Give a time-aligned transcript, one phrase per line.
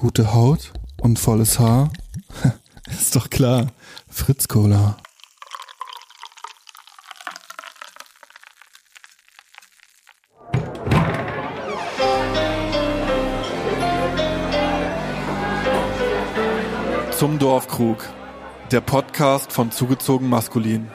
[0.00, 0.72] Gute Haut
[1.02, 1.90] und volles Haar?
[2.90, 3.66] Ist doch klar.
[4.08, 4.96] Fritz Cola.
[17.10, 18.08] Zum Dorfkrug.
[18.70, 20.88] Der Podcast von Zugezogen Maskulin.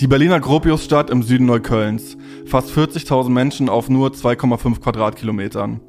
[0.00, 2.16] Die Berliner Gropiusstadt im Süden Neuköllns.
[2.46, 5.80] Fast 40.000 Menschen auf nur 2,5 Quadratkilometern.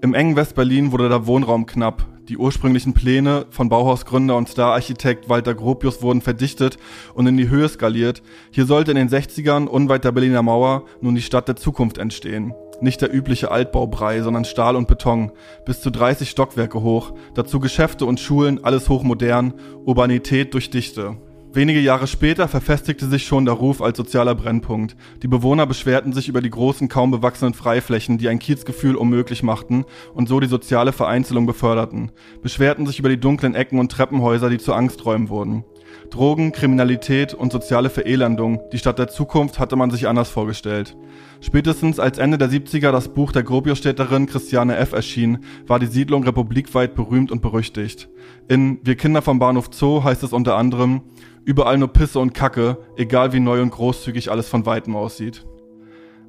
[0.00, 2.06] Im engen Westberlin wurde der Wohnraum knapp.
[2.30, 6.78] Die ursprünglichen Pläne von Bauhausgründer und Stararchitekt Walter Gropius wurden verdichtet
[7.12, 8.22] und in die Höhe skaliert.
[8.50, 12.54] Hier sollte in den 60ern unweit der Berliner Mauer nun die Stadt der Zukunft entstehen.
[12.80, 15.32] Nicht der übliche Altbaubrei, sondern Stahl und Beton.
[15.66, 17.12] Bis zu 30 Stockwerke hoch.
[17.34, 19.52] Dazu Geschäfte und Schulen, alles hochmodern.
[19.84, 21.18] Urbanität durch Dichte.
[21.52, 24.94] Wenige Jahre später verfestigte sich schon der Ruf als sozialer Brennpunkt.
[25.24, 29.84] Die Bewohner beschwerten sich über die großen, kaum bewachsenen Freiflächen, die ein Kiezgefühl unmöglich machten
[30.14, 32.12] und so die soziale Vereinzelung beförderten.
[32.40, 35.64] Beschwerten sich über die dunklen Ecken und Treppenhäuser, die zu Angsträumen wurden.
[36.10, 40.96] Drogen, Kriminalität und soziale Verelendung, die Stadt der Zukunft hatte man sich anders vorgestellt.
[41.40, 44.92] Spätestens als Ende der 70er das Buch der Gropiusstädterin Christiane F.
[44.92, 48.08] erschien, war die Siedlung republikweit berühmt und berüchtigt.
[48.48, 51.02] In Wir Kinder vom Bahnhof Zoo heißt es unter anderem,
[51.44, 55.44] Überall nur Pisse und Kacke, egal wie neu und großzügig alles von weitem aussieht.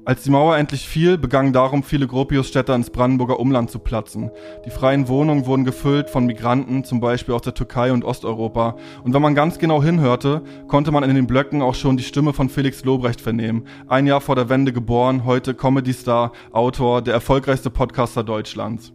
[0.04, 4.32] Als die Mauer endlich fiel, begannen darum viele Gropiusstädter ins Brandenburger Umland zu platzen.
[4.66, 8.74] Die freien Wohnungen wurden gefüllt von Migranten, zum Beispiel aus der Türkei und Osteuropa.
[9.04, 12.32] Und wenn man ganz genau hinhörte, konnte man in den Blöcken auch schon die Stimme
[12.32, 13.64] von Felix Lobrecht vernehmen.
[13.86, 18.92] Ein Jahr vor der Wende geboren, heute Comedy-Star, Autor, der erfolgreichste Podcaster Deutschlands.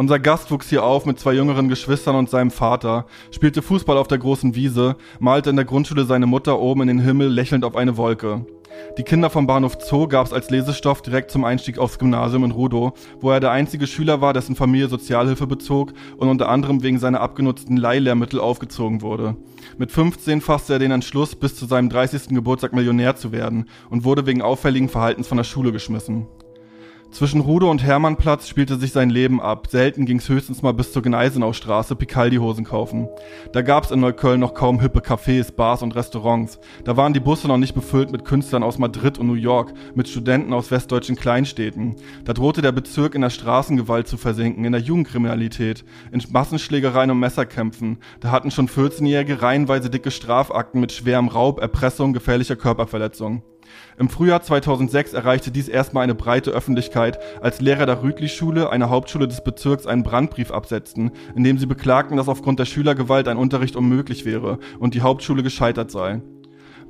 [0.00, 4.08] Unser Gast wuchs hier auf mit zwei jüngeren Geschwistern und seinem Vater, spielte Fußball auf
[4.08, 7.76] der großen Wiese, malte in der Grundschule seine Mutter oben in den Himmel lächelnd auf
[7.76, 8.46] eine Wolke.
[8.96, 12.50] Die Kinder vom Bahnhof Zoo gab es als Lesestoff direkt zum Einstieg aufs Gymnasium in
[12.52, 16.98] Rudow, wo er der einzige Schüler war, dessen Familie Sozialhilfe bezog und unter anderem wegen
[16.98, 19.36] seiner abgenutzten Leihlehrmittel aufgezogen wurde.
[19.76, 22.28] Mit 15 fasste er den Entschluss, bis zu seinem 30.
[22.28, 26.26] Geburtstag Millionär zu werden und wurde wegen auffälligen Verhaltens von der Schule geschmissen.
[27.10, 29.66] Zwischen Rude und Hermannplatz spielte sich sein Leben ab.
[29.68, 33.08] Selten ging's höchstens mal bis zur Gneisenaustraße Picaldi-Hosen kaufen.
[33.52, 36.60] Da gab's in Neukölln noch kaum hippe Cafés, Bars und Restaurants.
[36.84, 40.08] Da waren die Busse noch nicht befüllt mit Künstlern aus Madrid und New York, mit
[40.08, 41.96] Studenten aus westdeutschen Kleinstädten.
[42.24, 47.18] Da drohte der Bezirk in der Straßengewalt zu versinken, in der Jugendkriminalität, in Massenschlägereien und
[47.18, 47.98] Messerkämpfen.
[48.20, 53.42] Da hatten schon 14-Jährige reihenweise dicke Strafakten mit schwerem Raub, Erpressung, gefährlicher Körperverletzung.
[53.98, 59.28] Im Frühjahr 2006 erreichte dies erstmal eine breite Öffentlichkeit, als Lehrer der Rütli-Schule, einer Hauptschule
[59.28, 63.76] des Bezirks, einen Brandbrief absetzten, in dem sie beklagten, dass aufgrund der Schülergewalt ein Unterricht
[63.76, 66.22] unmöglich wäre und die Hauptschule gescheitert sei.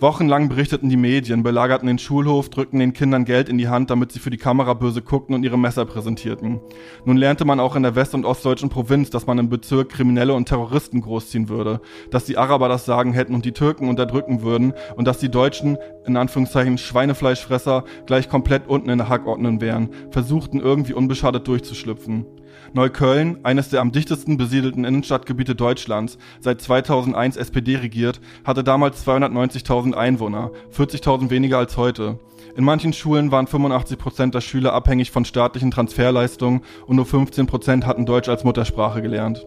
[0.00, 4.12] Wochenlang berichteten die Medien, belagerten den Schulhof, drückten den Kindern Geld in die Hand, damit
[4.12, 6.58] sie für die Kamera böse guckten und ihre Messer präsentierten.
[7.04, 10.32] Nun lernte man auch in der west- und ostdeutschen Provinz, dass man im Bezirk Kriminelle
[10.32, 14.72] und Terroristen großziehen würde, dass die Araber das Sagen hätten und die Türken unterdrücken würden
[14.96, 20.60] und dass die Deutschen, in Anführungszeichen Schweinefleischfresser, gleich komplett unten in der Hackordnung wären, versuchten
[20.60, 22.24] irgendwie unbeschadet durchzuschlüpfen.
[22.72, 29.94] Neukölln, eines der am dichtesten besiedelten Innenstadtgebiete Deutschlands, seit 2001 SPD regiert, hatte damals 290.000
[29.94, 32.18] Einwohner, 40.000 weniger als heute.
[32.56, 37.46] In manchen Schulen waren 85 Prozent der Schüler abhängig von staatlichen Transferleistungen und nur 15
[37.46, 39.46] Prozent hatten Deutsch als Muttersprache gelernt.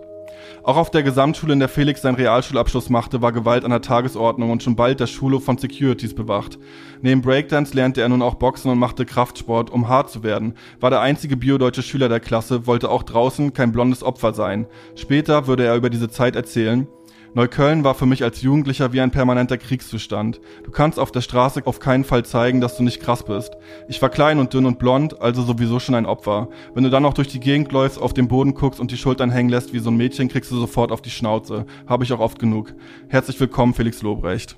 [0.65, 4.49] Auch auf der Gesamtschule, in der Felix seinen Realschulabschluss machte, war Gewalt an der Tagesordnung
[4.49, 6.57] und schon bald der Schulhof von Securities bewacht.
[7.01, 10.53] Neben Breakdance lernte er nun auch Boxen und machte Kraftsport, um hart zu werden.
[10.79, 14.65] War der einzige biodeutsche Schüler der Klasse, wollte auch draußen kein blondes Opfer sein.
[14.95, 16.87] Später würde er über diese Zeit erzählen,
[17.35, 20.39] Neukölln war für mich als Jugendlicher wie ein permanenter Kriegszustand.
[20.63, 23.53] Du kannst auf der Straße auf keinen Fall zeigen, dass du nicht krass bist.
[23.87, 26.49] Ich war klein und dünn und blond, also sowieso schon ein Opfer.
[26.75, 29.31] Wenn du dann noch durch die Gegend läufst, auf den Boden guckst und die Schultern
[29.31, 31.65] hängen lässt wie so ein Mädchen, kriegst du sofort auf die Schnauze.
[31.87, 32.75] Habe ich auch oft genug.
[33.07, 34.55] Herzlich willkommen, Felix Lobrecht.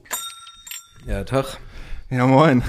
[1.07, 1.57] Ja, Tag.
[2.09, 2.61] Ja, moin.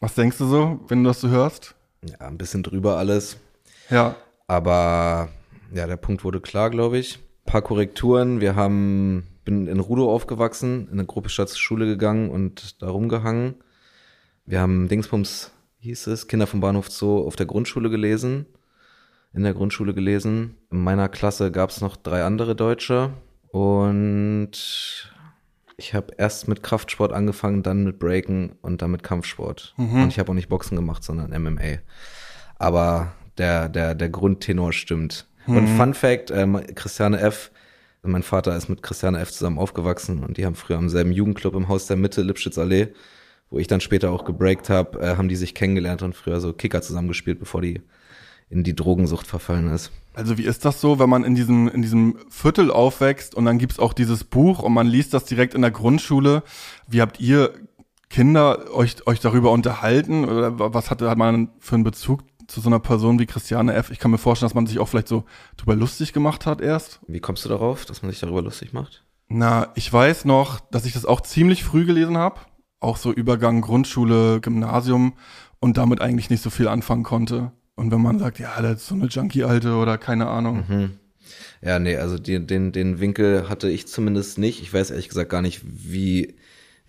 [0.00, 1.74] Was denkst du so, wenn du das so hörst?
[2.08, 3.36] Ja, ein bisschen drüber alles.
[3.90, 4.14] Ja.
[4.46, 5.28] Aber
[5.74, 7.18] ja, der Punkt wurde klar, glaube ich.
[7.18, 8.40] Ein paar Korrekturen.
[8.40, 13.56] Wir haben bin in Rudo aufgewachsen, in eine Gruppe Schule gegangen und da rumgehangen.
[14.46, 18.46] Wir haben Dingsbums, hieß es, Kinder vom Bahnhof Zoo auf der Grundschule gelesen,
[19.32, 20.56] in der Grundschule gelesen.
[20.70, 23.10] In meiner Klasse gab es noch drei andere Deutsche
[23.50, 24.52] und
[25.76, 29.74] ich habe erst mit Kraftsport angefangen, dann mit Breaken und dann mit Kampfsport.
[29.76, 30.02] Mhm.
[30.02, 31.78] Und ich habe auch nicht Boxen gemacht, sondern MMA.
[32.58, 35.26] Aber der, der, der Grundtenor stimmt.
[35.46, 35.56] Mhm.
[35.56, 37.50] Und Fun Fact, äh, Christiane F.,
[38.02, 39.30] mein Vater ist mit Christiane F.
[39.30, 42.88] zusammen aufgewachsen und die haben früher im selben Jugendclub im Haus der Mitte, Lipschitz Allee,
[43.50, 46.52] wo ich dann später auch gebreakt habe, äh, haben die sich kennengelernt und früher so
[46.52, 47.80] Kicker zusammengespielt, bevor die
[48.50, 49.92] in die Drogensucht verfallen ist.
[50.14, 53.58] Also wie ist das so, wenn man in diesem, in diesem Viertel aufwächst und dann
[53.58, 56.42] gibt's auch dieses Buch und man liest das direkt in der Grundschule?
[56.86, 57.54] Wie habt ihr
[58.10, 60.26] Kinder euch, euch darüber unterhalten?
[60.26, 63.90] Oder was hat, hat man für einen Bezug zu so einer Person wie Christiane F?
[63.90, 65.24] Ich kann mir vorstellen, dass man sich auch vielleicht so
[65.56, 67.00] drüber lustig gemacht hat erst.
[67.06, 69.04] Wie kommst du darauf, dass man sich darüber lustig macht?
[69.28, 72.40] Na, ich weiß noch, dass ich das auch ziemlich früh gelesen habe.
[72.80, 75.14] Auch so Übergang Grundschule, Gymnasium
[75.60, 77.52] und damit eigentlich nicht so viel anfangen konnte.
[77.74, 80.64] Und wenn man sagt, ja, das ist so eine Junkie-Alte oder keine Ahnung.
[80.68, 80.90] Mhm.
[81.62, 84.60] Ja, nee, also die, den, den Winkel hatte ich zumindest nicht.
[84.60, 86.36] Ich weiß ehrlich gesagt gar nicht, wie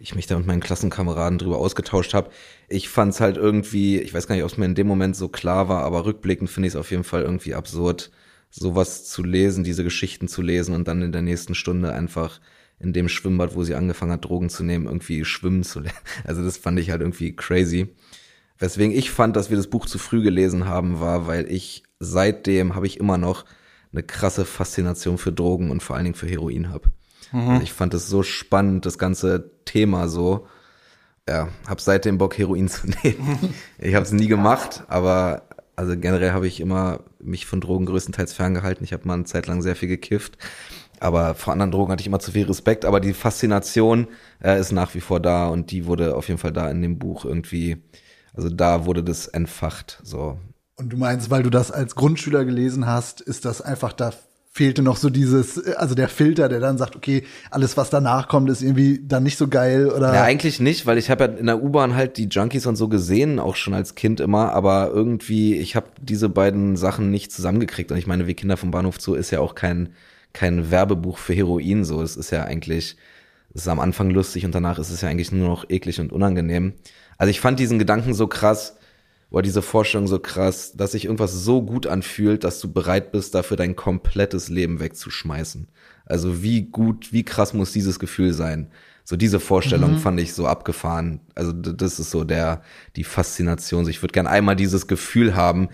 [0.03, 2.29] ich mich da mit meinen Klassenkameraden drüber ausgetauscht habe.
[2.67, 5.15] Ich fand es halt irgendwie, ich weiß gar nicht, ob es mir in dem Moment
[5.15, 8.11] so klar war, aber rückblickend finde ich es auf jeden Fall irgendwie absurd,
[8.49, 12.41] sowas zu lesen, diese Geschichten zu lesen und dann in der nächsten Stunde einfach
[12.79, 15.97] in dem Schwimmbad, wo sie angefangen hat, Drogen zu nehmen, irgendwie schwimmen zu lernen.
[16.25, 17.95] Also das fand ich halt irgendwie crazy.
[18.59, 22.75] Weswegen ich fand, dass wir das Buch zu früh gelesen haben, war, weil ich seitdem
[22.75, 23.45] habe ich immer noch
[23.93, 26.91] eine krasse Faszination für Drogen und vor allen Dingen für Heroin habe.
[27.31, 27.49] Mhm.
[27.49, 30.47] Also ich fand es so spannend, das ganze Thema so.
[31.27, 33.53] Ja, habe seitdem Bock, Heroin zu nehmen.
[33.77, 35.43] ich habe es nie gemacht, aber
[35.75, 38.83] also generell habe ich immer mich von Drogen größtenteils ferngehalten.
[38.83, 40.37] Ich habe mal eine Zeit lang sehr viel gekifft.
[40.99, 42.85] Aber vor anderen Drogen hatte ich immer zu viel Respekt.
[42.85, 44.07] Aber die Faszination
[44.43, 46.99] äh, ist nach wie vor da und die wurde auf jeden Fall da in dem
[46.99, 47.77] Buch irgendwie,
[48.33, 49.99] also da wurde das entfacht.
[50.03, 50.37] So.
[50.75, 54.13] Und du meinst, weil du das als Grundschüler gelesen hast, ist das einfach da
[54.53, 58.51] fehlte noch so dieses, also der Filter, der dann sagt, okay, alles was danach kommt,
[58.51, 60.13] ist irgendwie dann nicht so geil oder?
[60.13, 62.87] Ja, eigentlich nicht, weil ich habe ja in der U-Bahn halt die Junkies und so
[62.87, 67.91] gesehen, auch schon als Kind immer, aber irgendwie, ich habe diese beiden Sachen nicht zusammengekriegt
[67.91, 69.89] und ich meine, wie Kinder vom Bahnhof Zoo ist ja auch kein
[70.33, 72.95] kein Werbebuch für Heroin so, es ist ja eigentlich
[73.55, 76.11] es ist am Anfang lustig und danach ist es ja eigentlich nur noch eklig und
[76.11, 76.73] unangenehm.
[77.19, 78.77] Also ich fand diesen Gedanken so krass,
[79.33, 83.33] oder diese Vorstellung so krass, dass sich irgendwas so gut anfühlt, dass du bereit bist,
[83.33, 85.67] dafür dein komplettes Leben wegzuschmeißen.
[86.05, 88.69] Also wie gut, wie krass muss dieses Gefühl sein?
[89.03, 89.97] So diese Vorstellung mhm.
[89.97, 91.19] fand ich so abgefahren.
[91.33, 92.61] Also das ist so der
[92.95, 93.89] die Faszination.
[93.89, 95.69] Ich würde gern einmal dieses Gefühl haben,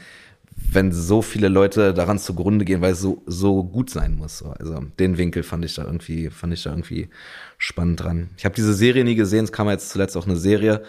[0.72, 4.42] wenn so viele Leute daran zugrunde gehen, weil es so so gut sein muss.
[4.42, 7.10] Also den Winkel fand ich da irgendwie fand ich da irgendwie
[7.58, 8.30] spannend dran.
[8.38, 9.44] Ich habe diese Serie nie gesehen.
[9.44, 10.82] Es kam jetzt zuletzt auch eine Serie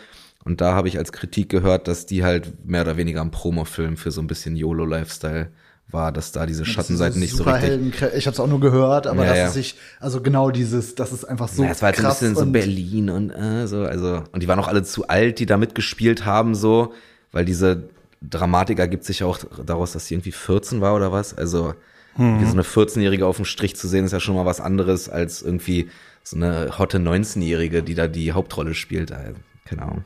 [0.44, 3.96] und da habe ich als Kritik gehört, dass die halt mehr oder weniger ein Promofilm
[3.96, 5.50] für so ein bisschen YOLO-Lifestyle
[5.90, 8.02] war, dass da diese Schattenseiten nicht so richtig.
[8.16, 9.46] Ich habe es auch nur gehört, aber ja, dass ja.
[9.48, 11.64] es sich, also genau dieses, das ist einfach so.
[11.64, 14.58] Ja, es war halt ein bisschen so Berlin und äh, so, also und die waren
[14.58, 16.94] auch alle zu alt, die da mitgespielt haben, so,
[17.32, 17.88] weil diese
[18.22, 21.36] Dramatik ergibt sich auch daraus, dass sie irgendwie 14 war oder was.
[21.36, 21.74] Also
[22.14, 22.40] hm.
[22.40, 25.08] wie so eine 14-Jährige auf dem Strich zu sehen, ist ja schon mal was anderes
[25.08, 25.90] als irgendwie
[26.22, 29.12] so eine hotte 19-Jährige, die da die Hauptrolle spielt.
[29.12, 30.04] Also, keine Ahnung.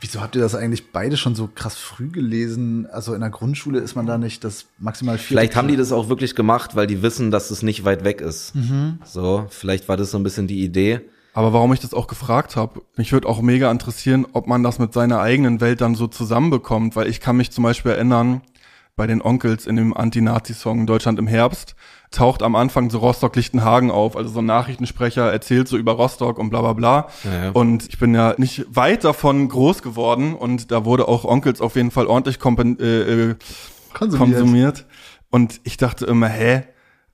[0.00, 2.86] Wieso habt ihr das eigentlich beide schon so krass früh gelesen?
[2.86, 5.36] Also in der Grundschule ist man da nicht das maximal vier.
[5.36, 8.20] Vielleicht haben die das auch wirklich gemacht, weil die wissen, dass es nicht weit weg
[8.20, 8.54] ist.
[8.54, 8.98] Mhm.
[9.04, 11.00] So, vielleicht war das so ein bisschen die Idee.
[11.32, 14.78] Aber warum ich das auch gefragt habe, mich würde auch mega interessieren, ob man das
[14.78, 18.42] mit seiner eigenen Welt dann so zusammenbekommt, weil ich kann mich zum Beispiel erinnern,
[18.96, 21.74] bei den Onkels in dem Anti-Nazi-Song Deutschland im Herbst,
[22.14, 24.16] taucht am Anfang so Rostock-Lichtenhagen auf.
[24.16, 27.08] Also so ein Nachrichtensprecher erzählt so über Rostock und bla bla bla.
[27.24, 27.50] Ja, ja.
[27.50, 31.76] Und ich bin ja nicht weit davon groß geworden und da wurde auch Onkels auf
[31.76, 33.34] jeden Fall ordentlich äh, äh,
[33.92, 34.38] konsumiert.
[34.38, 34.86] konsumiert.
[35.30, 36.64] Und ich dachte immer, hä,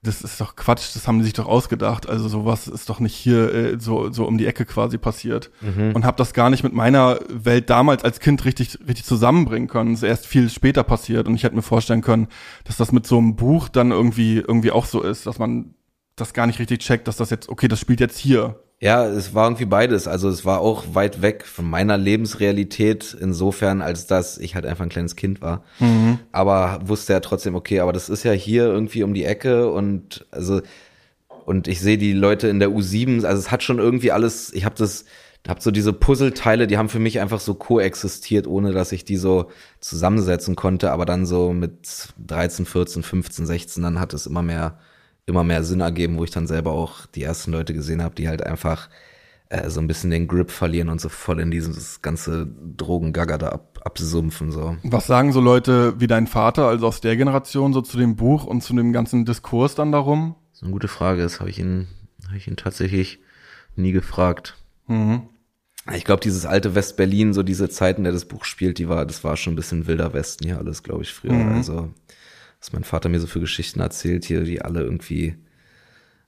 [0.03, 2.09] das ist doch Quatsch, das haben die sich doch ausgedacht.
[2.09, 5.51] Also sowas ist doch nicht hier äh, so, so um die Ecke quasi passiert.
[5.61, 5.93] Mhm.
[5.93, 9.93] Und habe das gar nicht mit meiner Welt damals als Kind richtig, richtig zusammenbringen können.
[9.93, 12.27] Es ist erst viel später passiert und ich hätte mir vorstellen können,
[12.63, 15.75] dass das mit so einem Buch dann irgendwie, irgendwie auch so ist, dass man
[16.15, 18.59] das gar nicht richtig checkt, dass das jetzt, okay, das spielt jetzt hier.
[18.83, 20.07] Ja, es war irgendwie beides.
[20.07, 24.83] Also es war auch weit weg von meiner Lebensrealität insofern, als dass ich halt einfach
[24.83, 25.63] ein kleines Kind war.
[25.79, 26.17] Mhm.
[26.31, 30.25] Aber wusste ja trotzdem, okay, aber das ist ja hier irgendwie um die Ecke und
[30.31, 30.61] also
[31.45, 34.65] und ich sehe die Leute in der U7, also es hat schon irgendwie alles, ich
[34.65, 35.05] habe das
[35.47, 39.17] habe so diese Puzzleteile, die haben für mich einfach so koexistiert, ohne dass ich die
[39.17, 41.73] so zusammensetzen konnte, aber dann so mit
[42.27, 44.79] 13, 14, 15, 16 dann hat es immer mehr
[45.25, 48.27] immer mehr Sinn ergeben, wo ich dann selber auch die ersten Leute gesehen habe, die
[48.27, 48.89] halt einfach
[49.49, 52.47] äh, so ein bisschen den Grip verlieren und so voll in dieses ganze
[52.77, 54.51] Drogengagger da ab, absumpfen.
[54.51, 54.77] So.
[54.83, 58.45] Was sagen so Leute wie dein Vater, also aus der Generation, so zu dem Buch
[58.45, 60.35] und zu dem ganzen Diskurs dann darum?
[60.49, 61.21] Das ist eine gute Frage.
[61.21, 61.87] Das habe ich ihn,
[62.27, 63.19] habe ich ihn tatsächlich
[63.75, 64.55] nie gefragt.
[64.87, 65.23] Mhm.
[65.93, 69.23] Ich glaube, dieses alte West-Berlin, so diese Zeiten, der das Buch spielt, die war, das
[69.23, 71.33] war schon ein bisschen wilder Westen hier alles, glaube ich, früher.
[71.33, 71.53] Mhm.
[71.53, 71.89] Also
[72.61, 75.35] was mein Vater mir so für Geschichten erzählt hier, die alle irgendwie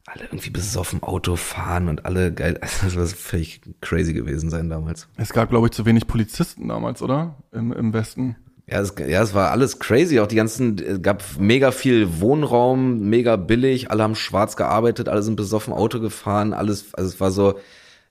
[0.06, 2.60] alle irgendwie besoffen Auto fahren und alle geil.
[2.84, 5.08] Das war völlig crazy gewesen sein damals.
[5.16, 7.38] Es gab, glaube ich, zu wenig Polizisten damals, oder?
[7.52, 8.36] Im, im Westen.
[8.68, 10.20] Ja es, ja, es war alles crazy.
[10.20, 13.92] Auch die ganzen, es gab mega viel Wohnraum, mega billig.
[13.92, 16.54] Alle haben schwarz gearbeitet, alle sind besoffen Auto gefahren.
[16.54, 17.60] Alles, also es war so,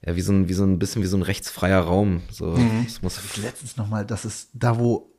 [0.05, 2.23] ja, wie so ein, wie so ein bisschen wie so ein rechtsfreier Raum.
[2.31, 2.85] So, mhm.
[2.87, 5.12] es muss letztens noch mal, das ist da, wo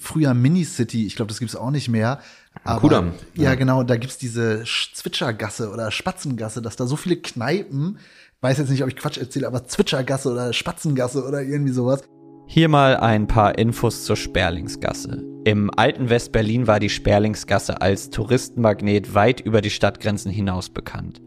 [0.00, 2.20] früher Mini-City, ich glaube, das gibt's auch nicht mehr.
[2.64, 3.12] Aber, Kudam.
[3.34, 7.98] Ja, ja, genau, da gibt's diese Zwitschergasse oder Spatzengasse, dass da so viele Kneipen,
[8.40, 12.02] weiß jetzt nicht, ob ich Quatsch erzähle, aber Zwitschergasse oder Spatzengasse oder irgendwie sowas.
[12.46, 15.22] Hier mal ein paar Infos zur Sperlingsgasse.
[15.44, 21.22] Im alten West-Berlin war die Sperlingsgasse als Touristenmagnet weit über die Stadtgrenzen hinaus bekannt.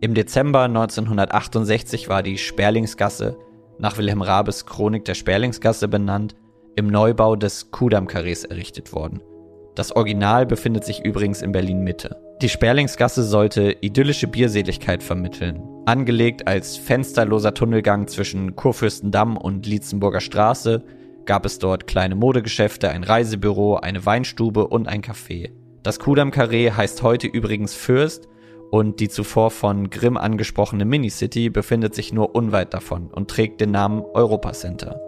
[0.00, 3.36] Im Dezember 1968 war die Sperlingsgasse,
[3.78, 6.36] nach Wilhelm Rabes Chronik der Sperlingsgasse benannt,
[6.76, 9.20] im Neubau des Kudamm-Karrees errichtet worden.
[9.74, 12.16] Das Original befindet sich übrigens in Berlin Mitte.
[12.42, 15.62] Die Sperlingsgasse sollte idyllische Bierseligkeit vermitteln.
[15.86, 20.82] Angelegt als fensterloser Tunnelgang zwischen Kurfürstendamm und Lietzenburger Straße
[21.26, 25.50] gab es dort kleine Modegeschäfte, ein Reisebüro, eine Weinstube und ein Café.
[25.82, 28.28] Das Kudamm Karree heißt heute übrigens Fürst
[28.70, 33.70] und die zuvor von Grimm angesprochene Minicity befindet sich nur unweit davon und trägt den
[33.70, 35.00] Namen Europa Center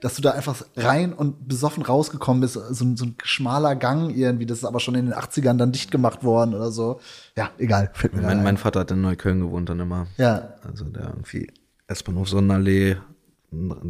[0.00, 4.46] dass du da einfach rein und besoffen rausgekommen bist, so, so ein schmaler Gang irgendwie,
[4.46, 7.00] das ist aber schon in den 80ern dann dicht gemacht worden oder so.
[7.36, 10.06] Ja, egal, fällt mir mein, mein Vater hat in Neukölln gewohnt dann immer.
[10.16, 10.54] Ja.
[10.64, 11.52] Also der irgendwie
[11.86, 12.96] S-Bahnhof Sonderlee,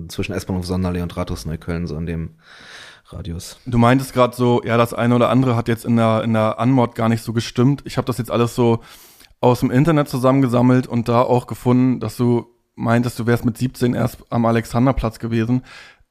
[0.09, 2.31] zwischen S-Bahnhof Sonderlee und Rathaus Neukölln, so in dem
[3.07, 3.59] Radius.
[3.67, 6.59] Du meintest gerade so, ja, das eine oder andere hat jetzt in der, in der
[6.59, 7.83] Anmod gar nicht so gestimmt.
[7.85, 8.81] Ich habe das jetzt alles so
[9.40, 13.95] aus dem Internet zusammengesammelt und da auch gefunden, dass du meintest, du wärst mit 17
[13.95, 15.62] erst am Alexanderplatz gewesen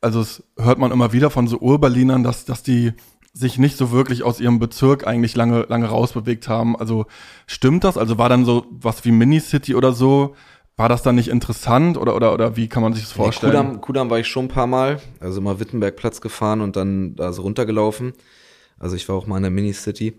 [0.02, 2.94] also es hört man immer wieder von so Urberlinern, dass, dass die
[3.34, 6.76] sich nicht so wirklich aus ihrem Bezirk eigentlich lange, lange rausbewegt haben.
[6.76, 7.06] Also
[7.48, 7.98] stimmt das?
[7.98, 10.36] Also war dann so was wie Minicity oder so?
[10.78, 13.52] War das dann nicht interessant oder, oder, oder wie kann man sich das vorstellen?
[13.52, 17.16] Nee, Kudam, Kudam war ich schon ein paar Mal, also immer Wittenbergplatz gefahren und dann
[17.16, 18.14] da so runtergelaufen.
[18.80, 20.14] Also ich war auch mal in der Minicity.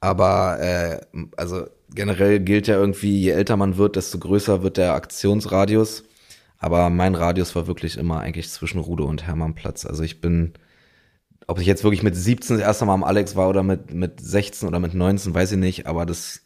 [0.00, 1.00] Aber äh,
[1.36, 6.04] also generell gilt ja irgendwie, je älter man wird, desto größer wird der Aktionsradius.
[6.60, 9.86] Aber mein Radius war wirklich immer eigentlich zwischen Rude und Hermannplatz.
[9.86, 10.52] Also ich bin,
[11.46, 14.20] ob ich jetzt wirklich mit 17 das erste Mal am Alex war oder mit, mit
[14.20, 16.42] 16 oder mit 19, weiß ich nicht, aber das,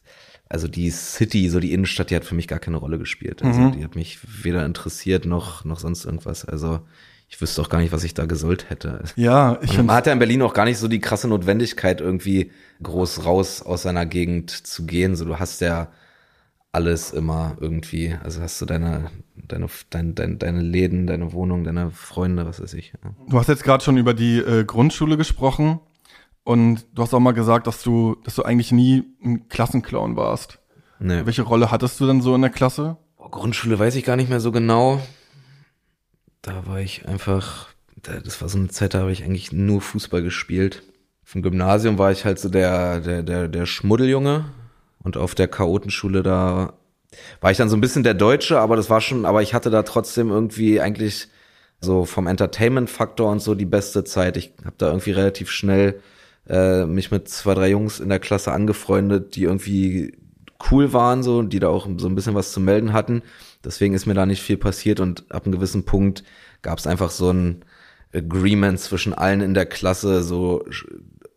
[0.49, 3.43] also die City, so die Innenstadt, die hat für mich gar keine Rolle gespielt.
[3.43, 3.73] Also mhm.
[3.73, 6.45] die hat mich weder interessiert noch, noch sonst irgendwas.
[6.45, 6.81] Also
[7.29, 9.03] ich wüsste auch gar nicht, was ich da gesollt hätte.
[9.17, 9.77] Ja, ich.
[9.77, 12.53] Man hat ja in Berlin auch gar nicht so die krasse Notwendigkeit, irgendwie
[12.85, 15.17] groß raus aus seiner Gegend zu gehen.
[15.17, 15.89] So, du hast ja
[16.75, 18.15] alles immer irgendwie.
[18.23, 22.75] Also hast du deine, deine, dein, dein, deine Läden, deine Wohnung, deine Freunde, was weiß
[22.75, 22.93] ich.
[22.93, 23.11] Ja.
[23.29, 25.79] Du hast jetzt gerade schon über die äh, Grundschule gesprochen
[26.43, 30.59] und du hast auch mal gesagt, dass du, dass du eigentlich nie ein Klassenclown warst.
[30.99, 31.25] Nee.
[31.25, 32.97] Welche Rolle hattest du denn so in der Klasse?
[33.17, 35.01] Oh, Grundschule weiß ich gar nicht mehr so genau.
[36.43, 37.69] Da war ich einfach,
[38.03, 40.83] das war so eine Zeit, da habe ich eigentlich nur Fußball gespielt.
[41.23, 44.45] Vom Gymnasium war ich halt so der, der, der, der Schmuddeljunge
[45.05, 46.75] und auf der Chaotenschule da
[47.41, 49.71] war ich dann so ein bisschen der Deutsche, aber das war schon, aber ich hatte
[49.71, 51.29] da trotzdem irgendwie eigentlich
[51.81, 54.37] so vom Entertainment-Faktor und so die beste Zeit.
[54.37, 56.01] Ich habe da irgendwie relativ schnell
[56.49, 60.17] äh, mich mit zwei, drei Jungs in der Klasse angefreundet, die irgendwie
[60.71, 63.23] cool waren, so, die da auch so ein bisschen was zu melden hatten.
[63.65, 66.25] Deswegen ist mir da nicht viel passiert und ab einem gewissen Punkt
[66.63, 67.65] gab es einfach so ein
[68.15, 70.65] Agreement zwischen allen in der Klasse, so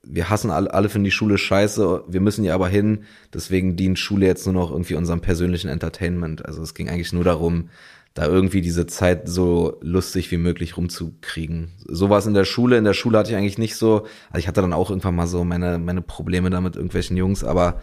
[0.10, 4.00] wir hassen alle, alle finden die Schule scheiße, wir müssen ja aber hin, deswegen dient
[4.00, 6.46] Schule jetzt nur noch irgendwie unserem persönlichen Entertainment.
[6.46, 7.70] Also es ging eigentlich nur darum,
[8.14, 11.74] da irgendwie diese Zeit so lustig wie möglich rumzukriegen.
[11.86, 12.78] So war es in der Schule.
[12.78, 15.28] In der Schule hatte ich eigentlich nicht so, also ich hatte dann auch irgendwann mal
[15.28, 17.82] so meine, meine Probleme da mit irgendwelchen Jungs, aber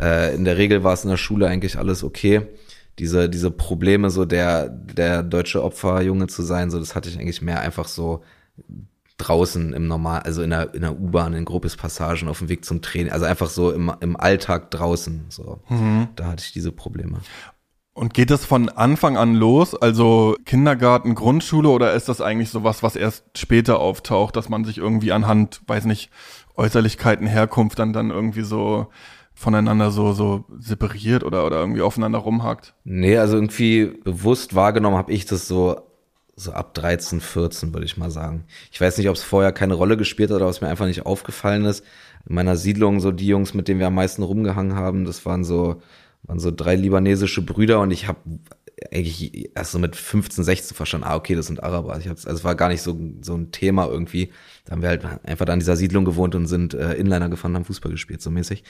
[0.00, 2.46] äh, in der Regel war es in der Schule eigentlich alles okay.
[2.98, 7.42] Diese, diese Probleme, so der, der deutsche Opferjunge zu sein, so das hatte ich eigentlich
[7.42, 8.22] mehr einfach so
[9.18, 12.80] draußen im Normal, also in der, in der U-Bahn, in Gruppespassagen auf dem Weg zum
[12.82, 15.60] Training, also einfach so im, im Alltag draußen, so.
[15.68, 16.08] Mhm.
[16.16, 17.18] Da hatte ich diese Probleme.
[17.92, 22.84] Und geht das von Anfang an los, also Kindergarten, Grundschule, oder ist das eigentlich sowas,
[22.84, 26.10] was erst später auftaucht, dass man sich irgendwie anhand, weiß nicht,
[26.54, 28.86] Äußerlichkeiten, Herkunft dann, dann irgendwie so
[29.34, 32.74] voneinander so, so separiert oder, oder irgendwie aufeinander rumhackt?
[32.84, 35.87] Nee, also irgendwie bewusst wahrgenommen habe ich das so
[36.38, 38.44] so ab 13, 14 würde ich mal sagen.
[38.70, 41.06] Ich weiß nicht, ob es vorher keine Rolle gespielt hat oder was mir einfach nicht
[41.06, 41.84] aufgefallen ist.
[42.28, 45.44] In meiner Siedlung, so die Jungs, mit denen wir am meisten rumgehangen haben, das waren
[45.44, 45.82] so,
[46.22, 48.20] waren so drei libanesische Brüder und ich habe
[48.92, 51.98] eigentlich erst so mit 15, 16 verstanden, ah, okay, das sind Araber.
[51.98, 54.30] Ich hab's, also es war gar nicht so, so ein Thema irgendwie.
[54.64, 57.54] Da haben wir halt einfach da in dieser Siedlung gewohnt und sind äh, Inliner gefahren,
[57.54, 58.62] haben Fußball gespielt, so mäßig.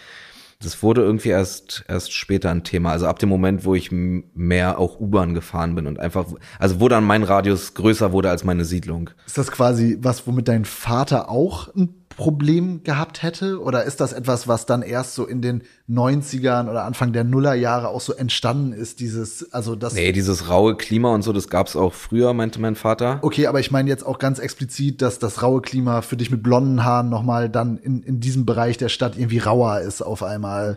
[0.61, 2.91] Das wurde irgendwie erst, erst später ein Thema.
[2.91, 6.27] Also ab dem Moment, wo ich mehr auch U-Bahn gefahren bin und einfach,
[6.59, 9.11] also wo dann mein Radius größer wurde als meine Siedlung.
[9.25, 13.63] Ist das quasi was, womit dein Vater auch ein Problem gehabt hätte?
[13.63, 17.89] Oder ist das etwas, was dann erst so in den 90ern oder Anfang der Nullerjahre
[17.89, 18.99] auch so entstanden ist?
[18.99, 19.95] Dieses, also das.
[19.95, 23.21] Nee, dieses raue Klima und so, das gab's auch früher, meinte mein Vater.
[23.23, 26.43] Okay, aber ich meine jetzt auch ganz explizit, dass das raue Klima für dich mit
[26.43, 30.77] blonden Haaren nochmal dann in, in diesem Bereich der Stadt irgendwie rauer ist auf einmal.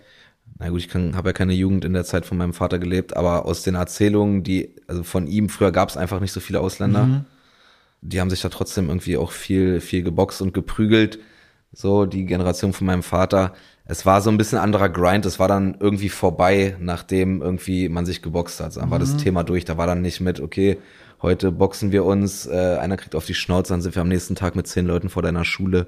[0.59, 3.45] Na gut, ich habe ja keine Jugend in der Zeit von meinem Vater gelebt, aber
[3.45, 7.05] aus den Erzählungen, die, also von ihm, früher gab's einfach nicht so viele Ausländer.
[7.05, 7.25] Mhm.
[8.03, 11.17] Die haben sich da trotzdem irgendwie auch viel, viel geboxt und geprügelt
[11.73, 13.53] so die Generation von meinem Vater.
[13.85, 15.25] Es war so ein bisschen anderer Grind.
[15.25, 18.77] Es war dann irgendwie vorbei, nachdem irgendwie man sich geboxt hat.
[18.77, 19.17] Dann war das mhm.
[19.19, 19.65] Thema durch.
[19.65, 20.77] Da war dann nicht mit, okay,
[21.21, 24.35] heute boxen wir uns, äh, einer kriegt auf die Schnauze, dann sind wir am nächsten
[24.35, 25.87] Tag mit zehn Leuten vor deiner Schule.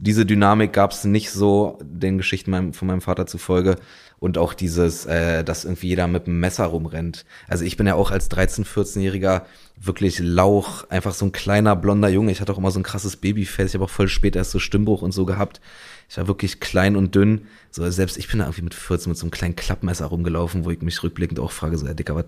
[0.00, 3.76] Diese Dynamik gab es nicht so den Geschichten von meinem Vater zufolge
[4.20, 7.24] und auch dieses, äh, dass irgendwie jeder mit einem Messer rumrennt.
[7.46, 9.42] Also ich bin ja auch als 13-, 14-Jähriger
[9.76, 12.32] wirklich Lauch, einfach so ein kleiner blonder Junge.
[12.32, 13.70] Ich hatte auch immer so ein krasses Babyface.
[13.70, 15.60] Ich habe auch voll spät erst so Stimmbruch und so gehabt.
[16.08, 17.42] Ich war wirklich klein und dünn.
[17.70, 20.70] So selbst ich bin da irgendwie mit 14 mit so einem kleinen Klappmesser rumgelaufen, wo
[20.70, 22.26] ich mich rückblickend auch frage, so, ja, Dicker, was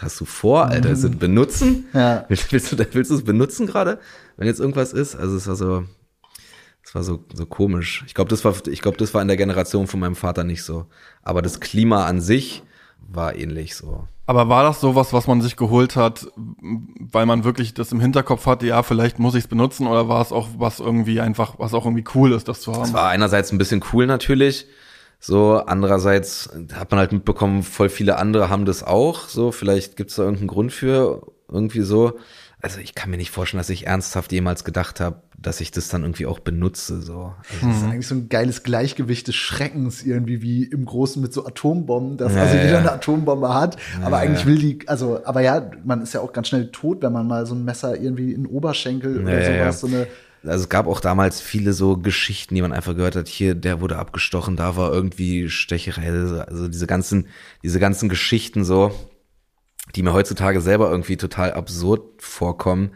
[0.00, 0.90] hast du vor, Alter?
[0.90, 1.86] Ist es benutzen?
[1.92, 2.24] Ja.
[2.28, 3.98] Willst, willst du es benutzen gerade,
[4.36, 5.14] wenn jetzt irgendwas ist?
[5.14, 5.84] Also es war so,
[6.88, 8.02] es war so, so komisch.
[8.06, 10.62] Ich glaube, das war, ich glaube, das war in der Generation von meinem Vater nicht
[10.62, 10.86] so.
[11.22, 12.62] Aber das Klima an sich
[13.06, 14.08] war ähnlich so.
[14.24, 18.46] Aber war das sowas, was man sich geholt hat, weil man wirklich das im Hinterkopf
[18.46, 21.74] hatte, ja, vielleicht muss ich es benutzen, oder war es auch was irgendwie einfach, was
[21.74, 22.84] auch irgendwie cool ist, das zu haben?
[22.84, 24.66] Es war einerseits ein bisschen cool natürlich.
[25.20, 29.28] So, andererseits hat man halt mitbekommen, voll viele andere haben das auch.
[29.28, 32.14] So, vielleicht gibt es da irgendeinen Grund für, irgendwie so
[32.60, 35.88] also ich kann mir nicht vorstellen, dass ich ernsthaft jemals gedacht habe, dass ich das
[35.88, 37.00] dann irgendwie auch benutze.
[37.00, 37.34] So.
[37.52, 41.32] Also das ist eigentlich so ein geiles Gleichgewicht des Schreckens irgendwie wie im Großen mit
[41.32, 42.78] so Atombomben, dass ja, also jeder ja.
[42.78, 46.32] eine Atombombe hat, ja, aber eigentlich will die, also aber ja, man ist ja auch
[46.32, 49.80] ganz schnell tot, wenn man mal so ein Messer irgendwie in den Oberschenkel oder sowas,
[49.80, 50.08] so eine
[50.44, 53.80] also es gab auch damals viele so Geschichten, die man einfach gehört hat, hier, der
[53.80, 57.26] wurde abgestochen, da war irgendwie Stecherei, also diese ganzen,
[57.64, 58.92] diese ganzen Geschichten so,
[59.94, 62.90] die mir heutzutage selber irgendwie total absurd vorkommen,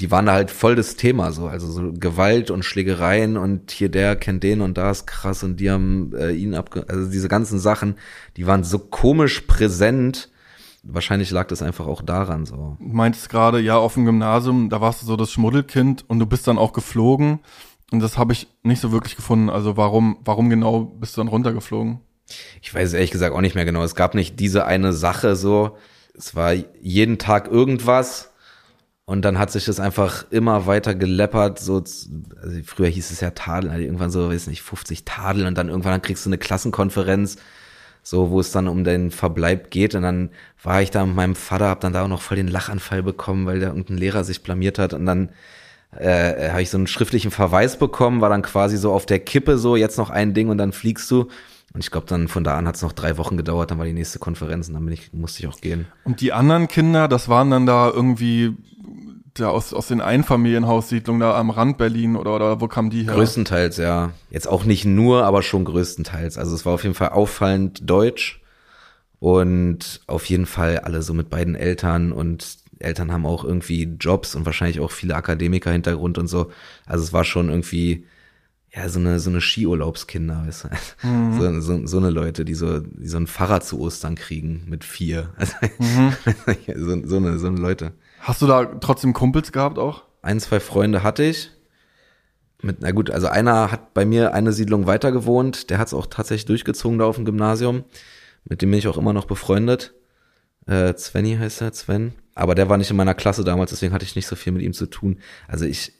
[0.00, 3.88] die waren da halt voll das Thema so, also so Gewalt und Schlägereien und hier
[3.88, 7.28] der kennt den und da ist krass und die haben äh, ihn abge also diese
[7.28, 7.96] ganzen Sachen,
[8.36, 10.30] die waren so komisch präsent.
[10.84, 12.76] Wahrscheinlich lag das einfach auch daran so.
[12.78, 16.26] Du meintest gerade, ja, auf dem Gymnasium, da warst du so das Schmuddelkind und du
[16.26, 17.40] bist dann auch geflogen
[17.90, 19.50] und das habe ich nicht so wirklich gefunden.
[19.50, 22.00] Also warum warum genau bist du dann runtergeflogen?
[22.62, 23.82] Ich weiß ehrlich gesagt auch nicht mehr genau.
[23.82, 25.76] Es gab nicht diese eine Sache so
[26.18, 28.30] es war jeden Tag irgendwas
[29.04, 31.58] und dann hat sich das einfach immer weiter geleppert.
[31.60, 35.56] So, also früher hieß es ja Tadel, also irgendwann so, weiß nicht, 50 Tadel und
[35.56, 37.36] dann irgendwann dann kriegst du eine Klassenkonferenz,
[38.02, 39.94] so wo es dann um den Verbleib geht.
[39.94, 40.30] Und dann
[40.62, 43.46] war ich da mit meinem Vater, hab dann da auch noch voll den Lachanfall bekommen,
[43.46, 45.30] weil da irgendein Lehrer sich blamiert hat und dann
[45.96, 49.56] äh, habe ich so einen schriftlichen Verweis bekommen, war dann quasi so auf der Kippe
[49.56, 51.28] so, jetzt noch ein Ding und dann fliegst du.
[51.78, 53.86] Und ich glaube, dann von da an hat es noch drei Wochen gedauert, dann war
[53.86, 55.86] die nächste Konferenz und dann ich, musste ich auch gehen.
[56.02, 58.56] Und die anderen Kinder, das waren dann da irgendwie
[59.34, 63.14] da aus, aus den Einfamilienhaussiedlungen da am Rand Berlin oder, oder wo kamen die her?
[63.14, 64.10] Größtenteils, ja.
[64.28, 66.36] Jetzt auch nicht nur, aber schon größtenteils.
[66.36, 68.42] Also es war auf jeden Fall auffallend deutsch
[69.20, 74.34] und auf jeden Fall alle so mit beiden Eltern und Eltern haben auch irgendwie Jobs
[74.34, 76.50] und wahrscheinlich auch viele Akademiker-Hintergrund und so.
[76.86, 78.04] Also es war schon irgendwie
[78.78, 81.08] ja, so eine, so eine Skiurlaubskinder, weißt du?
[81.08, 81.40] Mhm.
[81.40, 84.84] So, so, so eine Leute, die so, die so ein Fahrrad zu Ostern kriegen mit
[84.84, 85.30] vier.
[85.36, 86.12] Also, mhm.
[86.76, 87.92] so, so, eine, so eine Leute.
[88.20, 90.04] Hast du da trotzdem Kumpels gehabt auch?
[90.22, 91.50] Ein, zwei Freunde hatte ich.
[92.62, 95.94] Mit, na gut, also einer hat bei mir eine Siedlung weiter gewohnt, der hat es
[95.94, 97.84] auch tatsächlich durchgezogen da auf dem Gymnasium.
[98.44, 99.92] Mit dem bin ich auch immer noch befreundet.
[100.66, 102.12] Äh, Svenny heißt er, Sven.
[102.36, 104.62] Aber der war nicht in meiner Klasse damals, deswegen hatte ich nicht so viel mit
[104.62, 105.18] ihm zu tun.
[105.48, 105.92] Also ich,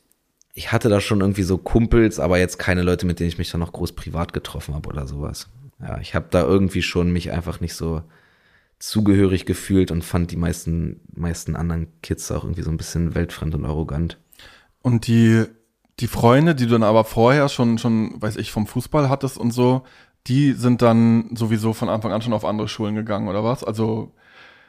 [0.58, 3.48] ich hatte da schon irgendwie so Kumpels, aber jetzt keine Leute, mit denen ich mich
[3.48, 5.48] dann noch groß privat getroffen habe oder sowas.
[5.80, 8.02] Ja, ich habe da irgendwie schon mich einfach nicht so
[8.80, 13.54] zugehörig gefühlt und fand die meisten, meisten anderen Kids auch irgendwie so ein bisschen weltfremd
[13.54, 14.18] und arrogant.
[14.82, 15.44] Und die,
[16.00, 19.52] die Freunde, die du dann aber vorher schon, schon, weiß ich, vom Fußball hattest und
[19.52, 19.84] so,
[20.26, 23.62] die sind dann sowieso von Anfang an schon auf andere Schulen gegangen, oder was?
[23.62, 24.12] Also,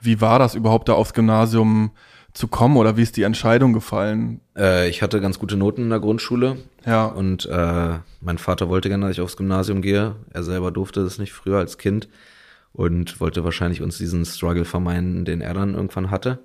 [0.01, 1.93] wie war das überhaupt da aufs Gymnasium?
[2.33, 4.41] Zu kommen oder wie ist die Entscheidung gefallen?
[4.55, 6.57] Äh, ich hatte ganz gute Noten in der Grundschule.
[6.85, 7.05] Ja.
[7.05, 10.15] Und äh, mein Vater wollte gerne, dass ich aufs Gymnasium gehe.
[10.31, 12.07] Er selber durfte das nicht früher als Kind
[12.71, 16.39] und wollte wahrscheinlich uns diesen Struggle vermeiden, den er dann irgendwann hatte.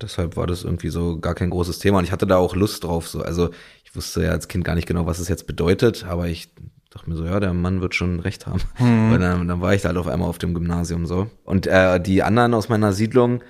[0.00, 2.84] Deshalb war das irgendwie so gar kein großes Thema und ich hatte da auch Lust
[2.84, 3.08] drauf.
[3.08, 3.20] So.
[3.20, 3.50] Also
[3.84, 6.54] ich wusste ja als Kind gar nicht genau, was es jetzt bedeutet, aber ich
[6.90, 8.60] dachte mir so, ja, der Mann wird schon recht haben.
[8.78, 9.12] Mhm.
[9.12, 11.28] Und dann, dann war ich halt auf einmal auf dem Gymnasium so.
[11.44, 13.42] Und äh, die anderen aus meiner Siedlung,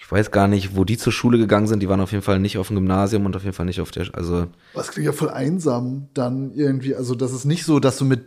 [0.00, 1.80] ich weiß gar nicht, wo die zur Schule gegangen sind.
[1.80, 3.90] Die waren auf jeden Fall nicht auf dem Gymnasium und auf jeden Fall nicht auf
[3.90, 4.46] der, also.
[4.72, 6.94] Was klingt ja voll einsam dann irgendwie.
[6.94, 8.26] Also, das ist nicht so, dass du mit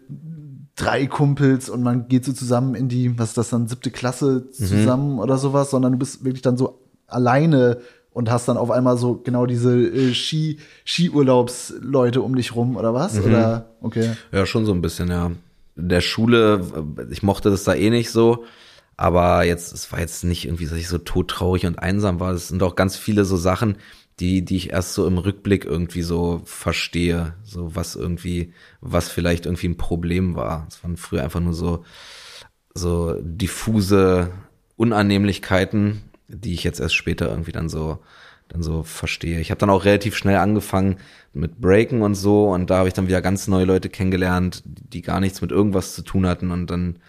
[0.75, 4.47] drei Kumpels und man geht so zusammen in die, was ist das dann, siebte Klasse
[4.59, 4.65] mhm.
[4.65, 5.19] zusammen mhm.
[5.19, 7.79] oder sowas, sondern du bist wirklich dann so alleine
[8.11, 12.93] und hast dann auf einmal so genau diese äh, Ski Skiurlaubsleute um dich rum oder
[12.93, 13.15] was?
[13.15, 13.25] Mhm.
[13.25, 14.11] Oder okay.
[14.33, 15.31] Ja, schon so ein bisschen, ja.
[15.77, 16.61] In der Schule,
[17.09, 18.43] ich mochte das da eh nicht so,
[19.01, 22.33] aber jetzt es war jetzt nicht irgendwie, dass ich so todtraurig und einsam war.
[22.33, 23.77] Es sind auch ganz viele so Sachen,
[24.19, 29.47] die die ich erst so im Rückblick irgendwie so verstehe, so was irgendwie was vielleicht
[29.47, 30.67] irgendwie ein Problem war.
[30.69, 31.83] Es waren früher einfach nur so
[32.75, 34.31] so diffuse
[34.77, 37.99] Unannehmlichkeiten die ich jetzt erst später irgendwie dann so
[38.49, 39.39] dann so verstehe.
[39.39, 40.97] Ich habe dann auch relativ schnell angefangen
[41.33, 45.01] mit Breaken und so und da habe ich dann wieder ganz neue Leute kennengelernt, die
[45.01, 46.99] gar nichts mit irgendwas zu tun hatten und dann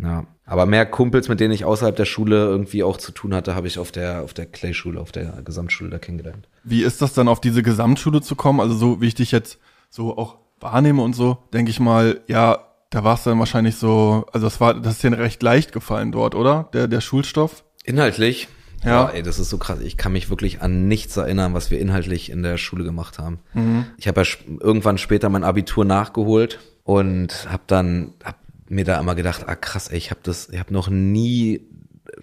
[0.00, 3.54] ja, aber mehr Kumpels, mit denen ich außerhalb der Schule irgendwie auch zu tun hatte,
[3.54, 6.48] habe ich auf der auf der Clay-Schule, auf der Gesamtschule da kennengelernt.
[6.64, 8.60] Wie ist das dann auf diese Gesamtschule zu kommen?
[8.60, 9.58] Also so wie ich dich jetzt
[9.90, 12.58] so auch wahrnehme und so, denke ich mal, ja,
[12.90, 16.12] da war es dann wahrscheinlich so, also das war das ist dir recht leicht gefallen
[16.12, 16.68] dort, oder?
[16.72, 17.64] Der der Schulstoff?
[17.84, 18.48] Inhaltlich?
[18.84, 19.04] Ja.
[19.04, 19.80] Boah, ey, das ist so krass.
[19.80, 23.38] Ich kann mich wirklich an nichts erinnern, was wir inhaltlich in der Schule gemacht haben.
[23.54, 23.86] Mhm.
[23.96, 24.26] Ich habe ja
[24.60, 28.36] irgendwann später mein Abitur nachgeholt und habe dann hab
[28.68, 31.60] mir da immer gedacht, ah krass, ey, ich habe das, ich habe noch nie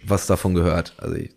[0.04, 0.94] was davon gehört.
[0.98, 1.32] Also ich,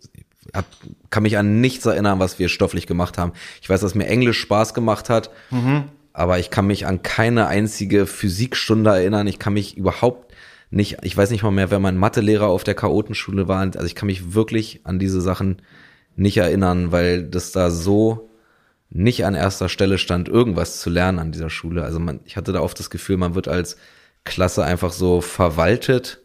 [0.53, 0.65] hab,
[1.09, 3.33] kann mich an nichts erinnern, was wir stofflich gemacht haben.
[3.61, 5.85] Ich weiß, dass mir Englisch Spaß gemacht hat, mhm.
[6.13, 9.27] aber ich kann mich an keine einzige Physikstunde erinnern.
[9.27, 10.33] Ich kann mich überhaupt
[10.71, 13.59] nicht, ich weiß nicht mal mehr, wer mein Mathelehrer auf der Chaotenschule war.
[13.61, 15.61] Also ich kann mich wirklich an diese Sachen
[16.15, 18.29] nicht erinnern, weil das da so
[18.89, 21.83] nicht an erster Stelle stand, irgendwas zu lernen an dieser Schule.
[21.83, 23.77] Also man, ich hatte da oft das Gefühl, man wird als
[24.25, 26.21] Klasse einfach so verwaltet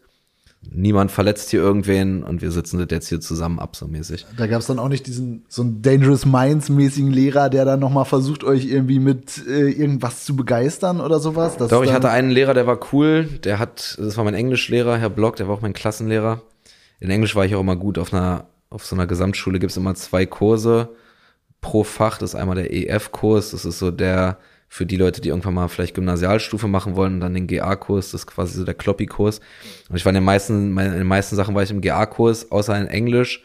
[0.69, 4.25] niemand verletzt hier irgendwen und wir sitzen das jetzt hier zusammen ab, so mäßig.
[4.37, 8.05] Da gab es dann auch nicht diesen so einen Dangerous Minds-mäßigen Lehrer, der dann nochmal
[8.05, 11.57] versucht, euch irgendwie mit äh, irgendwas zu begeistern oder sowas?
[11.57, 14.97] Das Doch, ich hatte einen Lehrer, der war cool, der hat, das war mein Englischlehrer,
[14.97, 16.41] Herr Block, der war auch mein Klassenlehrer.
[16.99, 17.97] In Englisch war ich auch immer gut.
[17.97, 20.89] Auf einer, auf so einer Gesamtschule gibt's immer zwei Kurse
[21.59, 22.19] pro Fach.
[22.19, 24.37] Das ist einmal der EF-Kurs, das ist so der
[24.73, 28.21] für die Leute, die irgendwann mal vielleicht Gymnasialstufe machen wollen und dann den GA-Kurs, das
[28.21, 29.41] ist quasi so der Kloppi-Kurs.
[29.89, 32.79] Und ich war in den meisten, in den meisten Sachen war ich im GA-Kurs, außer
[32.79, 33.43] in Englisch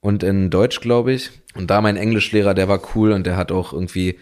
[0.00, 1.30] und in Deutsch, glaube ich.
[1.54, 4.18] Und da mein Englischlehrer, der war cool und der hat auch irgendwie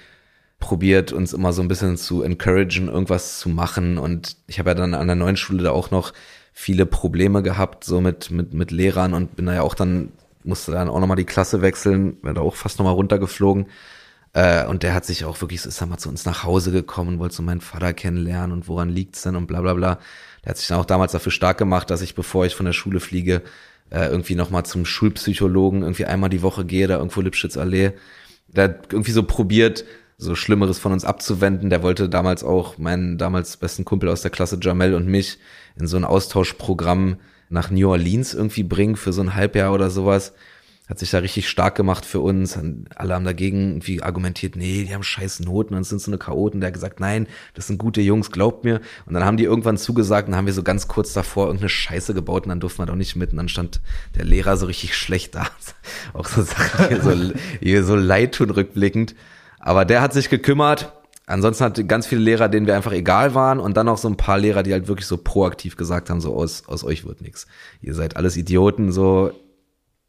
[0.59, 3.97] probiert, uns immer so ein bisschen zu encouragen, irgendwas zu machen.
[3.97, 6.13] Und ich habe ja dann an der neuen Schule da auch noch
[6.53, 10.09] viele Probleme gehabt, so mit, mit, mit Lehrern und bin da ja auch dann,
[10.43, 13.67] musste dann auch nochmal die Klasse wechseln, bin da auch fast nochmal runtergeflogen.
[14.35, 17.37] Äh, und der hat sich auch wirklich, ist mal zu uns nach Hause gekommen, wollte
[17.37, 19.99] so meinen Vater kennenlernen und woran liegt's denn und bla bla bla.
[20.45, 22.73] Der hat sich dann auch damals dafür stark gemacht, dass ich, bevor ich von der
[22.73, 23.43] Schule fliege,
[23.91, 27.93] äh, irgendwie nochmal zum Schulpsychologen irgendwie einmal die Woche gehe, da irgendwo Lipschitzallee.
[28.49, 29.85] Der hat irgendwie so probiert,
[30.19, 31.71] so Schlimmeres von uns abzuwenden.
[31.71, 35.39] Der wollte damals auch meinen damals besten Kumpel aus der Klasse Jamel und mich
[35.79, 37.19] in so ein Austauschprogramm
[37.51, 40.33] nach New Orleans irgendwie bringen für so ein Halbjahr oder sowas
[40.89, 42.59] hat sich da richtig stark gemacht für uns.
[42.95, 46.61] Alle haben dagegen irgendwie argumentiert, nee, die haben scheiß Noten und sind so eine Chaoten.
[46.61, 48.83] Der hat gesagt, nein, das sind gute Jungs, glaubt mir.
[49.07, 52.13] Und dann haben die irgendwann zugesagt und haben wir so ganz kurz davor irgendeine Scheiße
[52.13, 53.31] gebaut und dann durften wir doch nicht mit.
[53.31, 53.81] Und dann stand
[54.15, 55.47] der Lehrer so richtig schlecht da.
[56.13, 59.15] Auch so Sachen, hier so, hier so leid tun rückblickend.
[59.61, 60.93] Aber der hat sich gekümmert.
[61.27, 64.19] Ansonsten hatte ganz viele Lehrer, denen wir einfach egal waren und dann auch so ein
[64.19, 67.47] paar Lehrer, die halt wirklich so proaktiv gesagt haben, so aus, aus euch wird nichts.
[67.81, 69.33] Ihr seid alles Idioten, so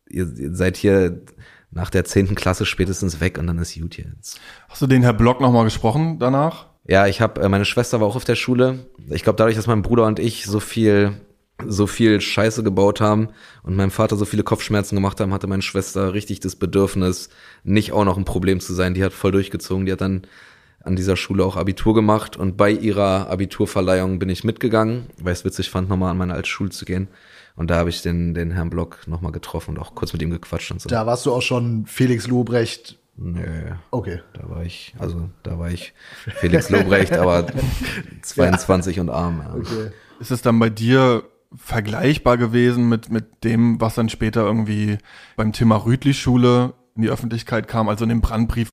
[0.10, 1.22] ihr, ihr seid hier
[1.72, 4.39] nach der zehnten Klasse spätestens weg und dann ist gut jetzt.
[4.70, 6.68] Hast du den Herr Block nochmal gesprochen danach?
[6.88, 8.86] Ja, ich habe, äh, meine Schwester war auch auf der Schule.
[9.10, 11.13] Ich glaube, dadurch, dass mein Bruder und ich so viel,
[11.65, 13.30] so viel Scheiße gebaut haben
[13.63, 17.30] und meinem Vater so viele Kopfschmerzen gemacht haben, hatte meine Schwester richtig das Bedürfnis,
[17.63, 18.94] nicht auch noch ein Problem zu sein.
[18.94, 19.86] Die hat voll durchgezogen.
[19.86, 20.28] Die hat dann
[20.86, 25.39] an dieser Schule auch Abitur gemacht und bei ihrer Abiturverleihung bin ich mitgegangen, weil ich
[25.39, 27.08] es witzig fand, nochmal an meine alte Schule zu gehen.
[27.56, 30.30] Und da habe ich den, den Herrn Block nochmal getroffen und auch kurz mit ihm
[30.30, 30.89] gequatscht und so.
[30.89, 33.00] Da warst du auch schon Felix Lobrecht.
[33.18, 33.44] Nö.
[33.91, 34.20] Okay.
[34.34, 35.94] Da war ich, also da war ich
[36.36, 37.48] Felix Lobrecht, aber
[38.22, 39.02] 22 ja.
[39.02, 39.41] und arm.
[39.41, 39.56] Ja.
[39.56, 39.91] Okay.
[40.20, 41.24] Ist es dann bei dir
[41.56, 44.98] vergleichbar gewesen mit, mit dem, was dann später irgendwie
[45.38, 48.70] beim Thema Rütli-Schule in die Öffentlichkeit kam, also in dem Brandbrief?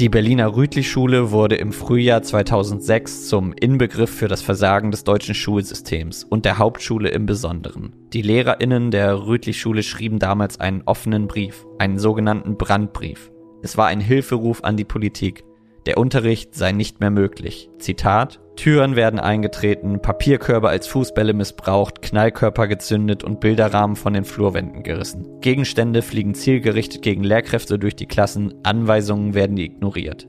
[0.00, 6.24] Die Berliner Rütli-Schule wurde im Frühjahr 2006 zum Inbegriff für das Versagen des deutschen Schulsystems
[6.24, 7.94] und der Hauptschule im Besonderen.
[8.14, 13.30] Die LehrerInnen der Rütli-Schule schrieben damals einen offenen Brief, einen sogenannten Brandbrief.
[13.62, 15.44] Es war ein Hilferuf an die Politik.
[15.86, 17.68] Der Unterricht sei nicht mehr möglich.
[17.78, 24.82] Zitat Türen werden eingetreten, Papierkörbe als Fußbälle missbraucht, Knallkörper gezündet und Bilderrahmen von den Flurwänden
[24.82, 25.40] gerissen.
[25.40, 30.28] Gegenstände fliegen zielgerichtet gegen Lehrkräfte durch die Klassen, Anweisungen werden ignoriert.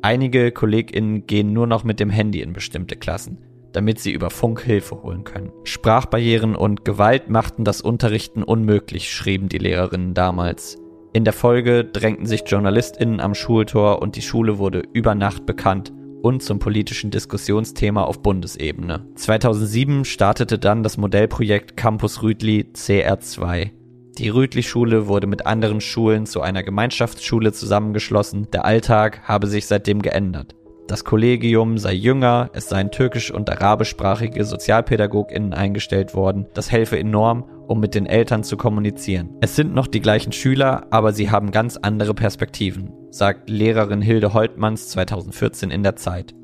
[0.00, 3.38] Einige KollegInnen gehen nur noch mit dem Handy in bestimmte Klassen,
[3.72, 5.52] damit sie über Funk Hilfe holen können.
[5.64, 10.78] Sprachbarrieren und Gewalt machten das Unterrichten unmöglich, schrieben die Lehrerinnen damals.
[11.16, 15.90] In der Folge drängten sich JournalistInnen am Schultor und die Schule wurde über Nacht bekannt
[16.20, 19.06] und zum politischen Diskussionsthema auf Bundesebene.
[19.14, 23.70] 2007 startete dann das Modellprojekt Campus Rütli CR2.
[24.18, 28.48] Die Rütli-Schule wurde mit anderen Schulen zu einer Gemeinschaftsschule zusammengeschlossen.
[28.52, 30.54] Der Alltag habe sich seitdem geändert.
[30.88, 36.46] Das Kollegium sei jünger, es seien türkisch- und arabischsprachige SozialpädagogInnen eingestellt worden.
[36.54, 39.30] Das helfe enorm, um mit den Eltern zu kommunizieren.
[39.40, 44.32] Es sind noch die gleichen Schüler, aber sie haben ganz andere Perspektiven, sagt Lehrerin Hilde
[44.32, 46.36] Holtmanns 2014 in der Zeit.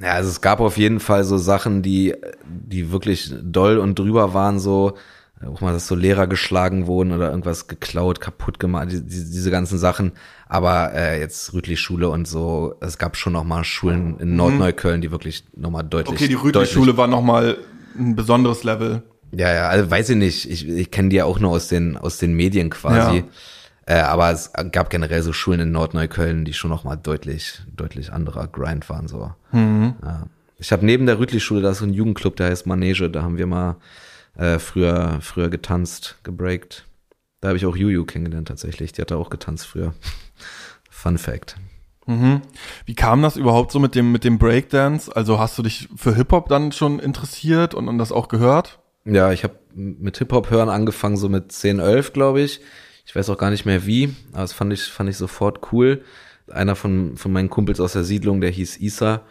[0.00, 2.14] Ja, also es gab auf jeden Fall so Sachen, die,
[2.46, 4.92] die wirklich doll und drüber waren, so,
[5.46, 9.50] auch mal, dass so Lehrer geschlagen wurden oder irgendwas geklaut, kaputt gemacht, die, die, diese
[9.50, 10.12] ganzen Sachen.
[10.48, 15.10] Aber äh, jetzt Rütli-Schule und so, es gab schon noch mal Schulen in Nordneukölln, die
[15.10, 16.16] wirklich noch mal deutlich.
[16.16, 17.58] Okay, die Rütli-Schule war noch mal
[17.98, 19.02] ein besonderes Level.
[19.32, 20.50] Ja, ja, also weiß ich nicht.
[20.50, 23.18] Ich, ich kenne die ja auch nur aus den aus den Medien quasi.
[23.18, 23.24] Ja.
[23.86, 28.12] Äh, aber es gab generell so Schulen in Nordneukölln, die schon noch mal deutlich deutlich
[28.12, 29.32] anderer Grind waren so.
[29.52, 29.94] Mhm.
[30.02, 30.26] Ja.
[30.58, 33.10] Ich habe neben der Rütli-Schule da ist so ein Jugendclub, der heißt Manege.
[33.10, 33.76] Da haben wir mal
[34.36, 36.86] äh, früher, früher getanzt, gebreakt.
[37.40, 38.92] Da habe ich auch Juju kennengelernt tatsächlich.
[38.92, 39.94] Die hat da auch getanzt früher.
[40.90, 41.56] Fun Fact.
[42.06, 42.42] Mhm.
[42.86, 45.14] Wie kam das überhaupt so mit dem, mit dem Breakdance?
[45.14, 48.78] Also hast du dich für Hip-Hop dann schon interessiert und, und das auch gehört?
[49.04, 52.60] Ja, ich habe mit Hip-Hop hören angefangen, so mit 10, 11, glaube ich.
[53.06, 56.02] Ich weiß auch gar nicht mehr wie, aber das fand ich, fand ich sofort cool.
[56.50, 59.22] Einer von, von meinen Kumpels aus der Siedlung, der hieß Isa,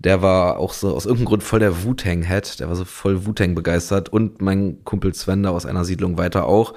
[0.00, 3.54] der war auch so aus irgendeinem Grund voll der Wu-Tang-Head, der war so voll Wu-Tang
[3.54, 6.74] begeistert und mein Kumpel Sven da aus einer Siedlung weiter auch.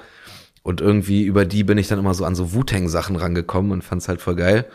[0.62, 4.08] Und irgendwie über die bin ich dann immer so an so Wu-Tang-Sachen rangekommen und fand's
[4.08, 4.66] halt voll geil.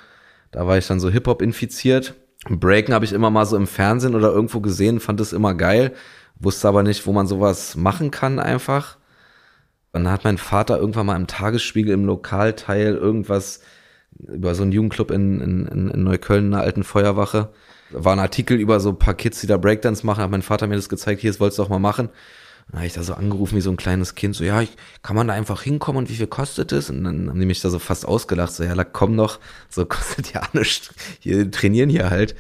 [0.51, 2.15] Da war ich dann so Hip-Hop infiziert.
[2.47, 5.93] Breaken habe ich immer mal so im Fernsehen oder irgendwo gesehen, fand es immer geil,
[6.39, 8.97] wusste aber nicht, wo man sowas machen kann einfach.
[9.91, 13.61] Und dann hat mein Vater irgendwann mal im Tagesspiegel im Lokalteil irgendwas
[14.17, 17.49] über so einen Jugendclub in, in, in Neukölln, einer alten Feuerwache,
[17.91, 20.67] war ein Artikel über so ein paar Kids, die da Breakdance machen, hat mein Vater
[20.67, 22.09] mir das gezeigt, hier, das wolltest du doch mal machen.
[22.69, 25.15] Dann habe ich da so angerufen wie so ein kleines Kind, so, ja, ich, kann
[25.15, 26.89] man da einfach hinkommen und wie viel kostet es?
[26.89, 30.33] Und dann haben die mich da so fast ausgelacht, so, ja, komm doch, so kostet
[30.33, 32.35] ja nichts, hier trainieren hier halt.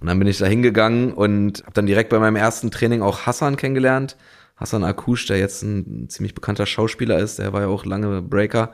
[0.00, 3.26] Und dann bin ich da hingegangen und habe dann direkt bei meinem ersten Training auch
[3.26, 4.16] Hassan kennengelernt.
[4.56, 8.72] Hassan Akush, der jetzt ein ziemlich bekannter Schauspieler ist, der war ja auch lange Breaker.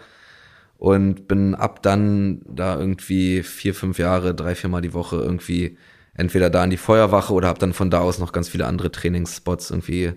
[0.78, 5.76] Und bin ab dann da irgendwie vier, fünf Jahre, drei, viermal die Woche irgendwie
[6.20, 8.92] entweder da in die Feuerwache oder habe dann von da aus noch ganz viele andere
[8.92, 10.12] Trainingsspots, irgendwie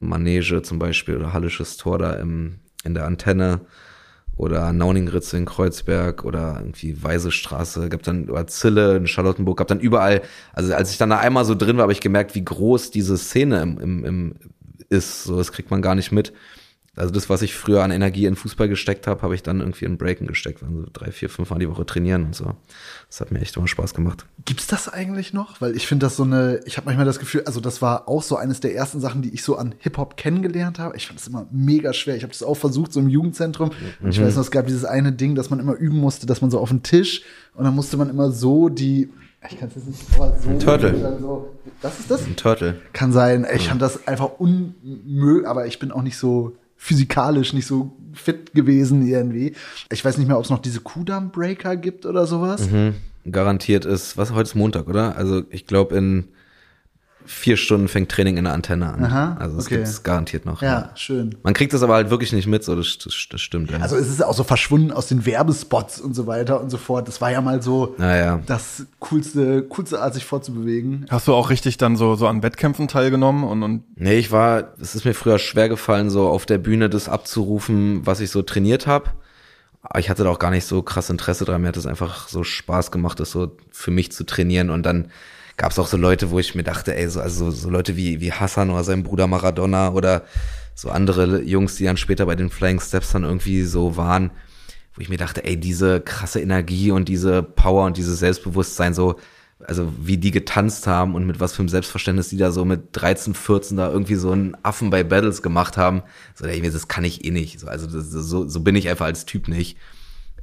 [0.00, 3.62] Manege zum Beispiel oder Hallisches Tor da im, in der Antenne
[4.36, 9.80] oder Nauningritze in Kreuzberg oder irgendwie Weisestraße, gab dann oder Zille in Charlottenburg, gab dann
[9.80, 12.92] überall, also als ich dann da einmal so drin war, habe ich gemerkt, wie groß
[12.92, 14.34] diese Szene im, im, im
[14.90, 16.32] ist, so das kriegt man gar nicht mit.
[16.98, 19.84] Also das, was ich früher an Energie in Fußball gesteckt habe, habe ich dann irgendwie
[19.84, 20.62] in Breaken gesteckt.
[20.62, 22.56] Also drei, vier, fünf Mal die Woche trainieren und so.
[23.08, 24.26] Das hat mir echt immer Spaß gemacht.
[24.44, 25.60] Gibt's das eigentlich noch?
[25.60, 28.22] Weil ich finde das so eine, ich habe manchmal das Gefühl, also das war auch
[28.22, 30.96] so eines der ersten Sachen, die ich so an Hip-Hop kennengelernt habe.
[30.96, 32.16] Ich fand das immer mega schwer.
[32.16, 33.70] Ich habe das auch versucht, so im Jugendzentrum.
[34.00, 34.10] Mhm.
[34.10, 36.50] Ich weiß noch, es gab dieses eine Ding, dass man immer üben musste, dass man
[36.50, 37.22] so auf den Tisch
[37.54, 39.10] und dann musste man immer so die
[39.48, 40.48] ich kann es jetzt nicht aber so.
[40.48, 41.18] Ein Turtle.
[41.20, 42.26] So, was ist das?
[42.26, 42.74] Ein Turtle.
[42.92, 43.46] Kann sein.
[43.54, 48.54] Ich fand das einfach unmöglich, aber ich bin auch nicht so physikalisch nicht so fit
[48.54, 49.54] gewesen irgendwie.
[49.90, 52.70] Ich weiß nicht mehr, ob es noch diese Kudam Breaker gibt oder sowas.
[52.70, 52.94] Mhm.
[53.30, 55.16] Garantiert ist, was heute ist Montag, oder?
[55.16, 56.28] Also ich glaube in
[57.28, 59.04] vier Stunden fängt Training in der Antenne an.
[59.04, 59.76] Aha, also das okay.
[59.76, 60.62] gibt es garantiert noch.
[60.62, 61.36] Ja, ja, schön.
[61.42, 63.70] Man kriegt das aber halt wirklich nicht mit, so das, das, das stimmt.
[63.70, 63.78] Ja.
[63.78, 67.06] Also es ist auch so verschwunden aus den Werbespots und so weiter und so fort.
[67.06, 68.40] Das war ja mal so naja.
[68.46, 71.06] das coolste, coolste Art, sich vorzubewegen.
[71.10, 74.72] Hast du auch richtig dann so, so an Wettkämpfen teilgenommen und, und Nee, ich war,
[74.80, 78.40] es ist mir früher schwer gefallen, so auf der Bühne das abzurufen, was ich so
[78.40, 79.10] trainiert habe.
[79.98, 81.60] Ich hatte da auch gar nicht so krass Interesse dran.
[81.60, 85.08] Mir hat es einfach so Spaß gemacht, das so für mich zu trainieren und dann
[85.58, 88.20] gab es auch so Leute, wo ich mir dachte, ey, so, also so Leute wie,
[88.20, 90.22] wie Hassan oder sein Bruder Maradona oder
[90.74, 94.30] so andere Jungs, die dann später bei den Flying Steps dann irgendwie so waren,
[94.94, 99.16] wo ich mir dachte, ey, diese krasse Energie und diese Power und dieses Selbstbewusstsein, so,
[99.58, 102.90] also wie die getanzt haben und mit was für einem Selbstverständnis die da so mit
[102.92, 106.02] 13, 14 da irgendwie so einen Affen bei Battles gemacht haben,
[106.36, 107.58] so, ey, das kann ich eh nicht.
[107.58, 109.76] So, also das, so, so bin ich einfach als Typ nicht.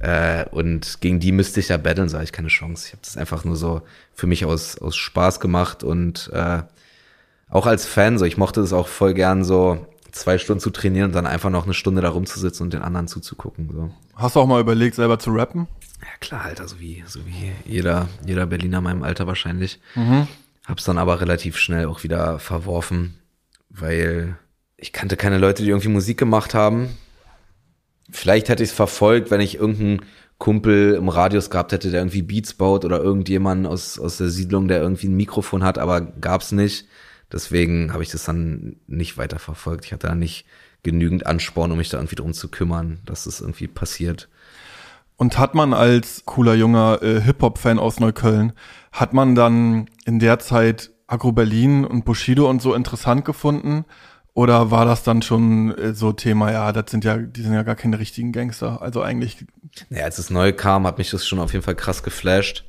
[0.00, 2.86] Äh, und gegen die müsste ich ja battlen, sage ich keine Chance.
[2.86, 3.82] Ich habe das einfach nur so
[4.12, 6.62] für mich aus, aus Spaß gemacht und äh,
[7.48, 11.10] auch als Fan, so ich mochte es auch voll gern so zwei Stunden zu trainieren
[11.10, 13.70] und dann einfach noch eine Stunde da rumzusitzen und den anderen zuzugucken.
[13.72, 13.90] So.
[14.14, 15.68] Hast du auch mal überlegt, selber zu rappen?
[16.00, 19.80] Ja klar, Alter, so wie, so wie jeder, jeder Berliner meinem Alter wahrscheinlich.
[19.94, 20.26] Mhm.
[20.66, 23.18] Hab's dann aber relativ schnell auch wieder verworfen,
[23.70, 24.36] weil
[24.76, 26.96] ich kannte keine Leute, die irgendwie Musik gemacht haben.
[28.10, 30.00] Vielleicht hätte ich es verfolgt, wenn ich irgendeinen
[30.38, 34.68] Kumpel im Radius gehabt hätte, der irgendwie Beats baut oder irgendjemand aus, aus der Siedlung,
[34.68, 36.86] der irgendwie ein Mikrofon hat, aber gab's nicht.
[37.32, 39.86] Deswegen habe ich das dann nicht weiter verfolgt.
[39.86, 40.46] Ich hatte da nicht
[40.82, 44.28] genügend Ansporn, um mich da irgendwie drum zu kümmern, dass das irgendwie passiert.
[45.16, 48.52] Und hat man als cooler junger äh, Hip-Hop-Fan aus Neukölln,
[48.92, 53.84] hat man dann in der Zeit Agro Berlin und Bushido und so interessant gefunden?
[54.36, 57.62] Oder war das dann schon äh, so Thema, ja, das sind ja, die sind ja
[57.62, 58.82] gar keine richtigen Gangster.
[58.82, 59.46] Also eigentlich.
[59.88, 62.66] Ja, als es neu kam, hat mich das schon auf jeden Fall krass geflasht.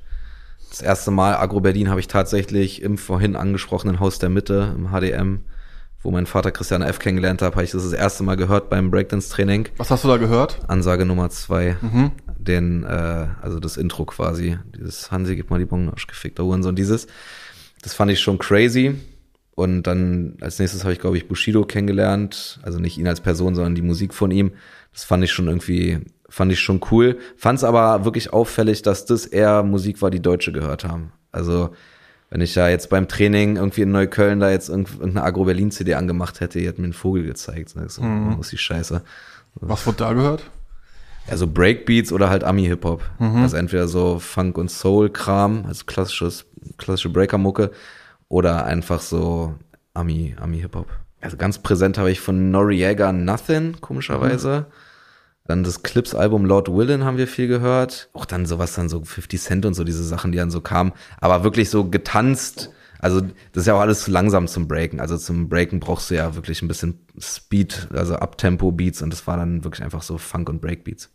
[0.69, 4.91] Das erste Mal Agro Berlin habe ich tatsächlich im vorhin angesprochenen Haus der Mitte, im
[4.91, 5.41] HDM,
[6.01, 6.99] wo mein Vater Christian F.
[6.99, 9.67] kennengelernt hat, habe ich das das erste Mal gehört beim Breakdance-Training.
[9.75, 10.61] Was hast du da gehört?
[10.69, 11.75] Ansage Nummer zwei.
[11.81, 12.11] Mhm.
[12.37, 14.57] Den, äh, also das Intro quasi.
[14.73, 17.07] Dieses Hansi, gib mal die Bon, gefickter Hurensohn, dieses.
[17.81, 18.95] Das fand ich schon crazy
[19.57, 22.59] und dann als nächstes habe ich, glaube ich, Bushido kennengelernt.
[22.61, 24.51] Also nicht ihn als Person, sondern die Musik von ihm.
[24.93, 25.97] Das fand ich schon irgendwie,
[26.29, 27.17] fand ich schon cool.
[27.37, 31.11] Fand es aber wirklich auffällig, dass das eher Musik war, die Deutsche gehört haben.
[31.31, 31.71] Also
[32.29, 36.59] wenn ich ja jetzt beim Training irgendwie in Neukölln da jetzt irgendeine Agro-Berlin-CD angemacht hätte,
[36.59, 37.73] die hat mir einen Vogel gezeigt.
[37.87, 38.35] So, mhm.
[38.37, 39.01] Was die Scheiße.
[39.55, 40.43] Was wurde da gehört?
[41.27, 43.01] Also Breakbeats oder halt Ami-Hip-Hop.
[43.17, 43.37] Mhm.
[43.37, 46.45] Also entweder so Funk- und Soul-Kram, also klassisches,
[46.77, 47.71] klassische Breaker-Mucke
[48.29, 49.55] oder einfach so
[49.93, 50.87] Ami, Ami-Hip-Hop.
[51.21, 54.67] Also ganz präsent habe ich von Noriega Nothing, komischerweise.
[54.67, 54.73] Mhm.
[55.47, 58.09] Dann das Clips-Album Lord Willin haben wir viel gehört.
[58.13, 60.91] Auch dann sowas dann so 50 Cent und so diese Sachen, die dann so kamen.
[61.19, 62.71] Aber wirklich so getanzt.
[62.99, 64.99] Also das ist ja auch alles zu langsam zum Breaken.
[64.99, 69.37] Also zum Breaken brauchst du ja wirklich ein bisschen Speed, also Uptempo-Beats und das war
[69.37, 71.09] dann wirklich einfach so Funk- und Breakbeats.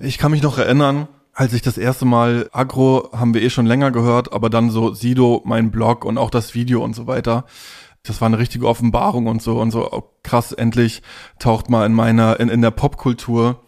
[0.00, 3.66] Ich kann mich noch erinnern, als ich das erste Mal Agro haben wir eh schon
[3.66, 7.44] länger gehört, aber dann so Sido, mein Blog und auch das Video und so weiter.
[8.04, 10.52] Das war eine richtige Offenbarung und so und so oh, krass.
[10.52, 11.02] Endlich
[11.38, 13.60] taucht mal in meiner in, in der Popkultur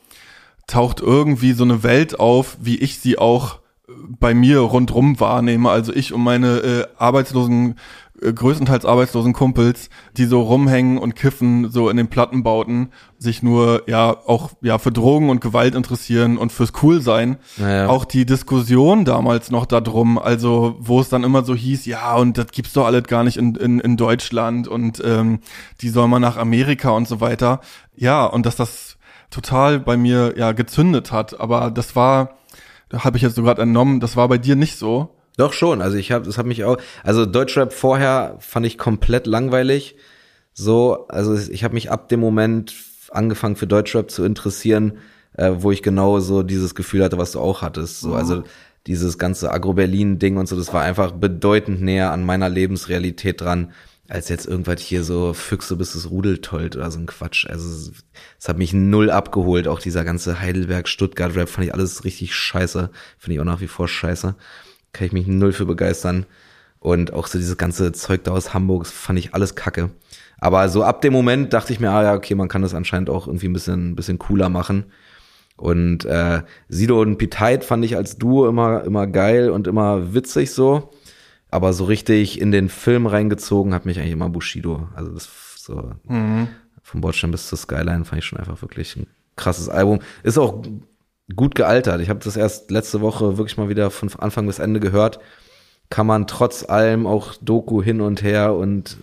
[0.66, 5.70] taucht irgendwie so eine Welt auf, wie ich sie auch bei mir rundrum wahrnehme.
[5.70, 7.74] Also ich und meine äh, arbeitslosen äh,
[8.20, 14.16] größtenteils arbeitslosen Kumpels, die so rumhängen und kiffen, so in den Plattenbauten, sich nur ja
[14.26, 17.36] auch ja für Drogen und Gewalt interessieren und fürs Coolsein.
[17.56, 17.88] Naja.
[17.88, 22.38] Auch die Diskussion damals noch darum, also wo es dann immer so hieß, ja und
[22.38, 25.40] das gibt's doch alles gar nicht in, in, in Deutschland und ähm,
[25.80, 27.60] die soll man nach Amerika und so weiter.
[27.94, 28.96] Ja und dass das
[29.30, 32.36] total bei mir ja gezündet hat, aber das war,
[32.88, 35.15] da habe ich jetzt so gerade entnommen, das war bei dir nicht so.
[35.36, 39.26] Doch schon, also ich habe, das hat mich auch, also Deutschrap vorher fand ich komplett
[39.26, 39.96] langweilig.
[40.54, 42.74] So, also ich habe mich ab dem Moment
[43.10, 44.98] angefangen für Deutschrap zu interessieren,
[45.34, 48.00] äh, wo ich genau so dieses Gefühl hatte, was du auch hattest.
[48.00, 48.44] So, also
[48.86, 53.72] dieses ganze Agro-Berlin-Ding und so, das war einfach bedeutend näher an meiner Lebensrealität dran,
[54.08, 57.46] als jetzt irgendwas hier so Füchse bis es Rudel tollt oder so ein Quatsch.
[57.46, 57.92] Also
[58.38, 59.68] es hat mich null abgeholt.
[59.68, 62.90] Auch dieser ganze Heidelberg-Stuttgart-Rap fand ich alles richtig scheiße.
[63.18, 64.34] Finde ich auch nach wie vor scheiße
[64.96, 66.26] kann ich mich null für begeistern.
[66.80, 69.90] Und auch so dieses ganze Zeug da aus Hamburg, fand ich alles kacke.
[70.38, 73.10] Aber so ab dem Moment dachte ich mir, ah ja, okay, man kann das anscheinend
[73.10, 74.84] auch irgendwie ein bisschen, ein bisschen cooler machen.
[75.56, 80.50] Und äh, Sido und Piteit fand ich als Duo immer, immer geil und immer witzig
[80.50, 80.90] so.
[81.50, 84.88] Aber so richtig in den Film reingezogen hat mich eigentlich immer Bushido.
[84.94, 86.48] Also das so mhm.
[86.82, 89.06] vom Bordstein bis zur Skyline fand ich schon einfach wirklich ein
[89.36, 90.00] krasses Album.
[90.22, 90.62] Ist auch
[91.34, 92.00] gut gealtert.
[92.00, 95.18] Ich habe das erst letzte Woche wirklich mal wieder von Anfang bis Ende gehört.
[95.88, 98.96] Kann man trotz allem auch Doku hin und her und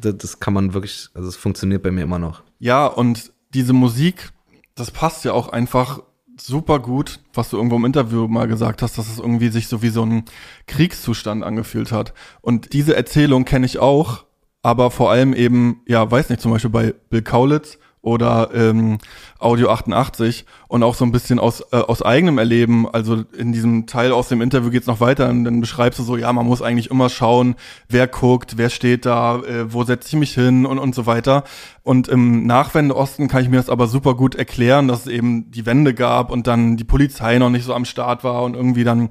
[0.00, 2.42] das, das kann man wirklich, also es funktioniert bei mir immer noch.
[2.58, 4.30] Ja, und diese Musik,
[4.74, 6.00] das passt ja auch einfach
[6.40, 9.82] super gut, was du irgendwo im Interview mal gesagt hast, dass es irgendwie sich so
[9.82, 10.24] wie so ein
[10.66, 12.14] Kriegszustand angefühlt hat.
[12.40, 14.24] Und diese Erzählung kenne ich auch,
[14.62, 18.98] aber vor allem eben, ja, weiß nicht, zum Beispiel bei Bill Kaulitz oder ähm,
[19.38, 23.86] Audio 88 und auch so ein bisschen aus, äh, aus eigenem Erleben, also in diesem
[23.86, 26.60] Teil aus dem Interview geht's noch weiter und dann beschreibst du so, ja, man muss
[26.60, 27.54] eigentlich immer schauen,
[27.88, 31.44] wer guckt, wer steht da, äh, wo setze ich mich hin und, und so weiter.
[31.82, 35.64] Und im Nachwendeosten kann ich mir das aber super gut erklären, dass es eben die
[35.64, 39.08] Wende gab und dann die Polizei noch nicht so am Start war und irgendwie dann,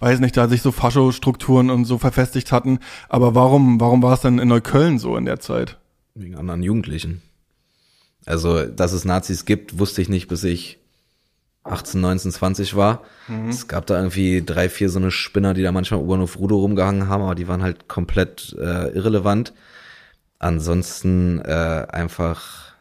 [0.00, 2.78] weiß nicht, da sich so Fascho-Strukturen und so verfestigt hatten.
[3.08, 5.78] Aber warum, warum war es denn in Neukölln so in der Zeit?
[6.14, 7.22] Wegen anderen Jugendlichen.
[8.26, 10.78] Also, dass es Nazis gibt, wusste ich nicht, bis ich
[11.64, 13.02] 18, 19, 20 war.
[13.28, 13.48] Mhm.
[13.48, 17.08] Es gab da irgendwie drei, vier so eine Spinner, die da manchmal U-Bahnhof Rudo rumgehangen
[17.08, 19.54] haben, aber die waren halt komplett äh, irrelevant.
[20.38, 22.74] Ansonsten äh, einfach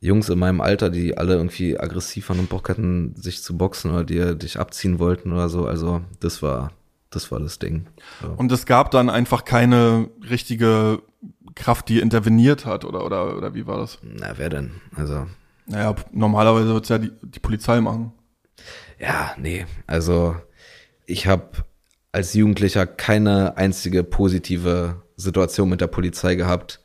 [0.00, 3.90] Jungs in meinem Alter, die alle irgendwie aggressiv waren und Bock hatten, sich zu boxen
[3.90, 5.66] oder die dich abziehen wollten oder so.
[5.66, 6.72] Also das war,
[7.10, 7.86] das war das Ding.
[8.20, 8.28] So.
[8.36, 11.02] Und es gab dann einfach keine richtige
[11.54, 13.98] Kraft, die interveniert hat oder, oder, oder wie war das?
[14.02, 14.72] Na, wer denn?
[14.96, 15.26] Also
[15.66, 18.12] naja, normalerweise wird es ja die, die Polizei machen.
[18.98, 19.66] Ja, nee.
[19.86, 20.36] Also
[21.06, 21.64] ich habe
[22.12, 26.83] als Jugendlicher keine einzige positive Situation mit der Polizei gehabt.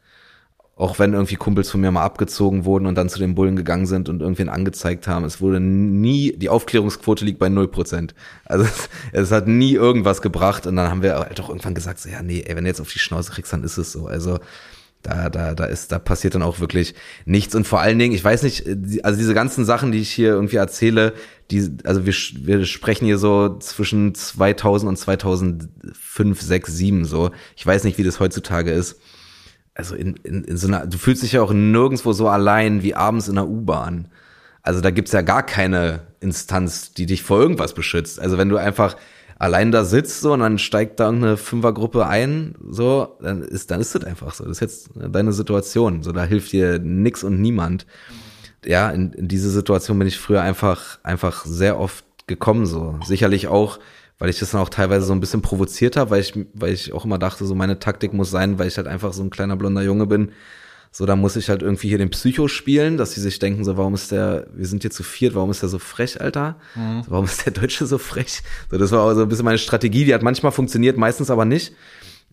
[0.80, 3.86] Auch wenn irgendwie Kumpels von mir mal abgezogen wurden und dann zu den Bullen gegangen
[3.86, 5.26] sind und irgendwen angezeigt haben.
[5.26, 8.16] Es wurde nie, die Aufklärungsquote liegt bei null Prozent.
[8.46, 12.00] Also es, es, hat nie irgendwas gebracht und dann haben wir halt auch irgendwann gesagt,
[12.00, 14.08] so, ja, nee, ey, wenn du jetzt auf die Schnauze kriegst, dann ist es so.
[14.08, 14.40] Also
[15.02, 17.56] da, da, da ist, da passiert dann auch wirklich nichts.
[17.56, 18.66] Und vor allen Dingen, ich weiß nicht,
[19.04, 21.14] also diese ganzen Sachen, die ich hier irgendwie erzähle,
[21.52, 27.32] die, also wir, wir sprechen hier so zwischen 2000 und 2005, 6, 7 so.
[27.58, 29.02] Ich weiß nicht, wie das heutzutage ist.
[29.74, 32.96] Also in, in, in so einer, du fühlst dich ja auch nirgendwo so allein wie
[32.96, 34.10] abends in der U-Bahn.
[34.62, 38.20] Also da gibt's ja gar keine Instanz, die dich vor irgendwas beschützt.
[38.20, 38.98] Also wenn du einfach
[39.40, 43.80] allein da sitzt so und dann steigt da eine Fünfergruppe ein, so, dann ist, dann
[43.80, 44.44] ist das einfach so.
[44.44, 46.04] Das ist jetzt deine Situation.
[46.04, 47.88] So, da hilft dir nix und niemand.
[48.66, 53.00] Ja, in, in diese Situation bin ich früher einfach, einfach sehr oft gekommen, so.
[53.06, 53.80] Sicherlich auch,
[54.20, 56.94] weil ich das dann auch teilweise so ein bisschen provoziert habe, weil ich, weil ich
[56.94, 59.56] auch immer dachte, so meine Taktik muss sein, weil ich halt einfach so ein kleiner
[59.56, 60.34] blonder Junge bin,
[60.92, 63.78] so, da muss ich halt irgendwie hier den Psycho spielen, dass sie sich denken, so,
[63.78, 66.58] warum ist der, wir sind hier zu viert, warum ist der so frech, Alter?
[66.76, 67.04] Mhm.
[67.04, 68.42] So, warum ist der Deutsche so frech?
[68.72, 71.46] So, das war auch so ein bisschen meine Strategie, die hat manchmal funktioniert, meistens aber
[71.46, 71.74] nicht.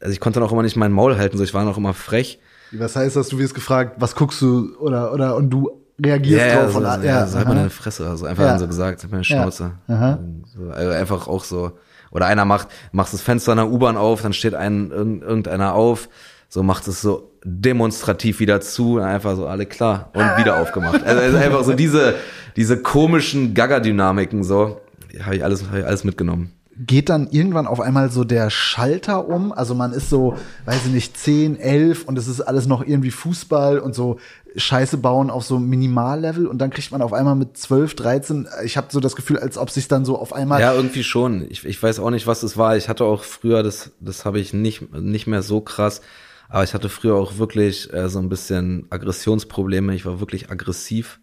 [0.00, 1.92] Also ich konnte dann auch immer nicht meinen Maul halten, so, ich war noch immer
[1.92, 2.40] frech.
[2.72, 6.62] Was heißt das, du wirst gefragt, was guckst du, oder, oder, und du reagierst ja,
[6.62, 6.72] drauf.
[6.72, 8.58] So, und, ja, so hat man eine Fresse, also einfach ja.
[8.58, 9.72] so gesagt, hat meine Schnauze.
[9.88, 10.18] Ja.
[10.54, 11.72] So, also einfach auch so,
[12.10, 16.08] oder einer macht, macht das Fenster einer U-Bahn auf, dann steht ein, irgendeiner auf,
[16.48, 21.04] so macht es so demonstrativ wieder zu, einfach so alle klar und wieder aufgemacht.
[21.04, 22.14] Also einfach so diese
[22.56, 24.80] diese komischen Gaga-Dynamiken so,
[25.22, 26.52] habe ich alles hab ich alles mitgenommen.
[26.78, 29.52] Geht dann irgendwann auf einmal so der Schalter um?
[29.52, 33.10] Also man ist so, weiß ich nicht, 10, 11 und es ist alles noch irgendwie
[33.10, 34.18] Fußball und so
[34.56, 38.76] Scheiße bauen auf so Minimallevel und dann kriegt man auf einmal mit 12, 13, ich
[38.76, 41.46] habe so das Gefühl, als ob sich dann so auf einmal Ja, irgendwie schon.
[41.50, 42.76] Ich, ich weiß auch nicht, was das war.
[42.76, 46.00] Ich hatte auch früher das das habe ich nicht nicht mehr so krass
[46.48, 49.94] aber ich hatte früher auch wirklich äh, so ein bisschen Aggressionsprobleme.
[49.94, 51.20] Ich war wirklich aggressiv.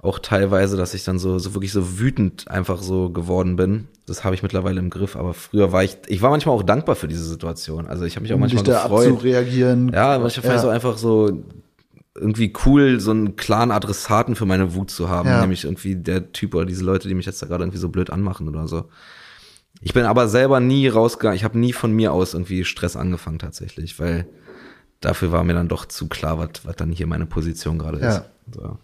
[0.00, 3.88] Auch teilweise, dass ich dann so, so wirklich so wütend einfach so geworden bin.
[4.06, 5.16] Das habe ich mittlerweile im Griff.
[5.16, 7.86] Aber früher war ich, ich war manchmal auch dankbar für diese Situation.
[7.86, 9.08] Also ich habe mich auch um manchmal dich da gefreut.
[9.08, 9.92] Abzureagieren.
[9.92, 10.58] Ja, manchmal ja.
[10.60, 11.42] so einfach so
[12.14, 15.28] irgendwie cool, so einen klaren Adressaten für meine Wut zu haben.
[15.28, 15.40] Ja.
[15.40, 18.10] Nämlich irgendwie der Typ oder diese Leute, die mich jetzt da gerade irgendwie so blöd
[18.10, 18.84] anmachen oder so.
[19.80, 21.36] Ich bin aber selber nie rausgegangen.
[21.36, 24.26] Ich habe nie von mir aus irgendwie Stress angefangen tatsächlich, weil
[25.00, 28.16] dafür war mir dann doch zu klar, was, was dann hier meine Position gerade ja.
[28.16, 28.22] ist.
[28.52, 28.78] So.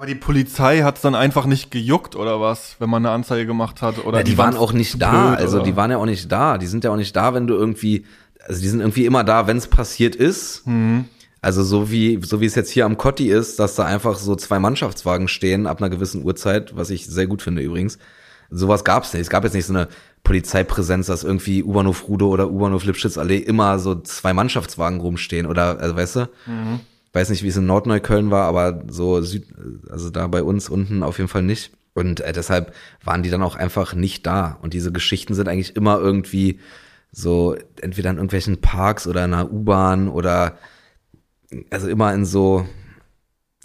[0.00, 3.44] Aber die Polizei hat es dann einfach nicht gejuckt oder was, wenn man eine Anzeige
[3.44, 4.02] gemacht hat?
[4.02, 5.34] Oder ja, die, die waren auch nicht da.
[5.34, 5.66] also oder?
[5.66, 6.56] die waren ja auch nicht da.
[6.56, 8.06] Die sind ja auch nicht da, wenn du irgendwie,
[8.48, 10.66] also die sind irgendwie immer da, wenn es passiert ist.
[10.66, 11.04] Mhm.
[11.42, 14.36] Also so wie so wie es jetzt hier am Kotti ist, dass da einfach so
[14.36, 17.98] zwei Mannschaftswagen stehen ab einer gewissen Uhrzeit, was ich sehr gut finde übrigens.
[18.48, 19.20] Sowas gab's nicht.
[19.20, 19.88] Es gab jetzt nicht so eine
[20.24, 25.94] Polizeipräsenz, dass irgendwie U-Bahnhof Rudo oder U-Bahnhof Lipschitzallee immer so zwei Mannschaftswagen rumstehen oder, also
[25.94, 26.20] weißt du?
[26.46, 26.80] Mhm.
[27.12, 29.46] Weiß nicht, wie es in Nordneukölln war, aber so Süd,
[29.90, 31.72] also da bei uns unten auf jeden Fall nicht.
[31.92, 34.58] Und äh, deshalb waren die dann auch einfach nicht da.
[34.62, 36.60] Und diese Geschichten sind eigentlich immer irgendwie
[37.12, 40.58] so, entweder in irgendwelchen Parks oder in einer U-Bahn oder
[41.70, 42.66] also immer in so,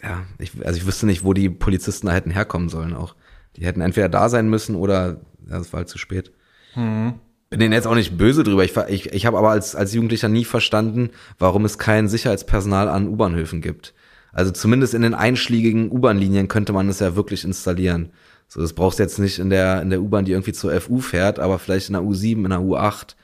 [0.01, 3.15] ja, ich, also ich wüsste nicht, wo die Polizisten da hätten herkommen sollen auch.
[3.55, 6.31] Die hätten entweder da sein müssen oder ja, es war halt zu spät.
[6.75, 7.19] Mhm.
[7.55, 8.65] Bin denen jetzt auch nicht böse drüber.
[8.65, 13.07] Ich, ich, ich habe aber als, als Jugendlicher nie verstanden, warum es kein Sicherheitspersonal an
[13.07, 13.93] U-Bahnhöfen gibt.
[14.33, 18.11] Also zumindest in den einschlägigen U-Bahn-Linien könnte man es ja wirklich installieren.
[18.49, 20.99] So, das brauchst du jetzt nicht in der, in der U-Bahn, die irgendwie zur FU
[20.99, 23.15] fährt, aber vielleicht in der U7, in der U8.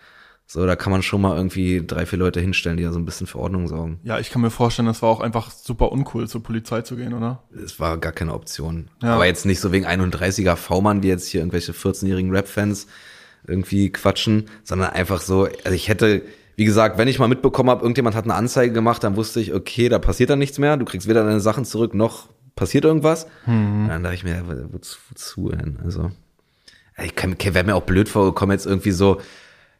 [0.47, 3.05] So, da kann man schon mal irgendwie drei, vier Leute hinstellen, die da so ein
[3.05, 3.99] bisschen für Ordnung sorgen.
[4.03, 7.13] Ja, ich kann mir vorstellen, das war auch einfach super uncool, zur Polizei zu gehen,
[7.13, 7.43] oder?
[7.53, 8.89] Es war gar keine Option.
[9.03, 9.15] Ja.
[9.15, 12.87] Aber jetzt nicht so wegen 31er V-Mann, wie jetzt hier irgendwelche 14-jährigen Rap-Fans
[13.47, 16.21] irgendwie quatschen, sondern einfach so, also ich hätte,
[16.55, 19.53] wie gesagt, wenn ich mal mitbekommen habe, irgendjemand hat eine Anzeige gemacht, dann wusste ich,
[19.53, 23.27] okay, da passiert dann nichts mehr, du kriegst weder deine Sachen zurück, noch passiert irgendwas.
[23.45, 23.87] Mhm.
[23.87, 25.79] Dann dachte ich mir, wozu, wozu denn?
[25.83, 26.11] Also,
[26.97, 29.19] ich wäre mir auch blöd vorgekommen, jetzt irgendwie so,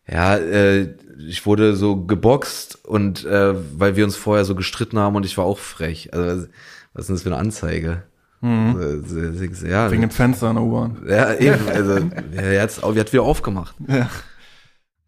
[0.08, 0.96] ja, äh,
[1.28, 5.38] ich wurde so geboxt und äh, weil wir uns vorher so gestritten haben und ich
[5.38, 6.14] war auch frech.
[6.14, 6.48] Also
[6.94, 8.04] was ist denn das für eine Anzeige?
[8.42, 9.06] Mhm.
[9.08, 10.98] So, ja, Wegen dem Fenster in der U-Bahn.
[11.08, 11.68] Ja, eben.
[11.68, 12.00] Also,
[12.36, 13.76] er hat es wieder aufgemacht.
[13.88, 14.10] Ja.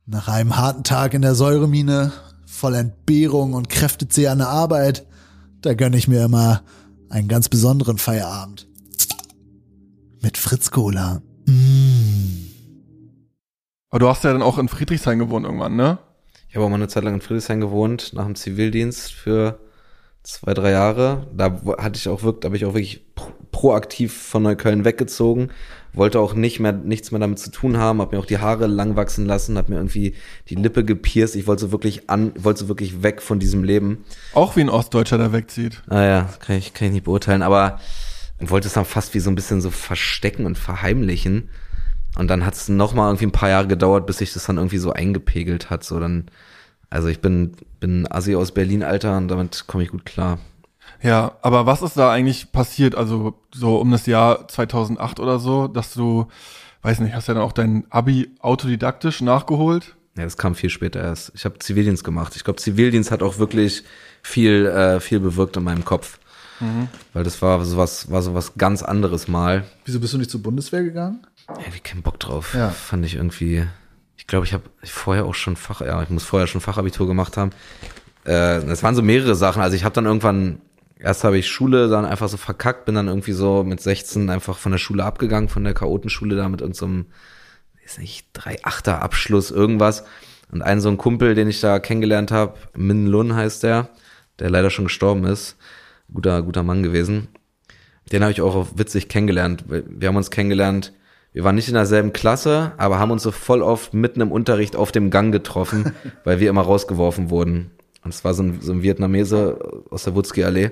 [0.05, 2.11] Nach einem harten Tag in der Säuremine,
[2.45, 5.07] voll Entbehrung und kräftezäh an der Arbeit,
[5.61, 6.61] da gönne ich mir immer
[7.09, 8.67] einen ganz besonderen Feierabend.
[10.21, 11.21] Mit Fritz Cola.
[11.47, 12.49] Mm.
[13.89, 15.99] Aber du hast ja dann auch in Friedrichshain gewohnt irgendwann, ne?
[16.49, 19.59] Ich habe auch mal eine Zeit lang in Friedrichshain gewohnt, nach dem Zivildienst für
[20.23, 21.27] zwei, drei Jahre.
[21.35, 23.05] Da hatte ich auch wirklich, da habe ich auch wirklich
[23.51, 25.51] proaktiv von Neukölln weggezogen,
[25.93, 28.65] wollte auch nicht mehr nichts mehr damit zu tun haben, habe mir auch die Haare
[28.65, 30.15] lang wachsen lassen, habe mir irgendwie
[30.49, 31.35] die Lippe gepierst.
[31.35, 34.03] Ich wollte so wirklich an, wollte so wirklich weg von diesem Leben.
[34.33, 35.83] Auch wie ein Ostdeutscher, der wegzieht.
[35.87, 37.79] Ah ja, kann ich kann ich nicht beurteilen, aber
[38.39, 41.49] wollte es dann fast wie so ein bisschen so verstecken und verheimlichen.
[42.17, 44.57] Und dann hat es noch mal irgendwie ein paar Jahre gedauert, bis sich das dann
[44.57, 45.83] irgendwie so eingepegelt hat.
[45.83, 46.25] So dann,
[46.93, 50.39] also ich bin bin Assi aus Berlin, Alter, und damit komme ich gut klar.
[51.01, 52.95] Ja, aber was ist da eigentlich passiert?
[52.95, 56.27] Also so um das Jahr 2008 oder so, dass du,
[56.81, 59.95] weiß nicht, hast ja dann auch dein Abi autodidaktisch nachgeholt?
[60.15, 61.33] Ja, das kam viel später erst.
[61.35, 62.37] Ich habe Zivildienst gemacht.
[62.37, 63.83] Ich glaube, Zivildienst hat auch wirklich
[64.21, 66.19] viel, äh, viel bewirkt in meinem Kopf.
[66.61, 66.87] Mhm.
[67.11, 69.65] Weil das war so was, war so was ganz anderes mal.
[69.83, 71.25] Wieso bist du nicht zur Bundeswehr gegangen?
[71.49, 72.53] Ja, wie keinen Bock drauf.
[72.53, 72.69] Ja.
[72.69, 73.67] Fand ich irgendwie.
[74.17, 77.37] Ich glaube, ich habe vorher auch schon Fach, ja, ich muss vorher schon Fachabitur gemacht
[77.37, 77.51] haben.
[78.25, 79.61] Äh, das waren so mehrere Sachen.
[79.61, 80.61] Also ich habe dann irgendwann,
[80.97, 84.57] erst habe ich Schule dann einfach so verkackt, bin dann irgendwie so mit 16 einfach
[84.57, 86.87] von der Schule abgegangen, von der Chaotenschule da mit so
[87.85, 90.05] ist nicht, drei Achter Abschluss, irgendwas.
[90.51, 93.89] Und einen so ein Kumpel, den ich da kennengelernt habe, Min Lun heißt der,
[94.39, 95.57] der leider schon gestorben ist,
[96.13, 97.29] guter, guter Mann gewesen.
[98.11, 99.65] Den habe ich auch witzig kennengelernt.
[99.67, 100.93] Wir haben uns kennengelernt,
[101.33, 104.75] wir waren nicht in derselben Klasse, aber haben uns so voll oft mitten im Unterricht
[104.75, 107.71] auf dem Gang getroffen, weil wir immer rausgeworfen wurden.
[108.03, 109.57] Und es war so ein, so ein Vietnamese
[109.89, 110.71] aus der Wutzki-Allee.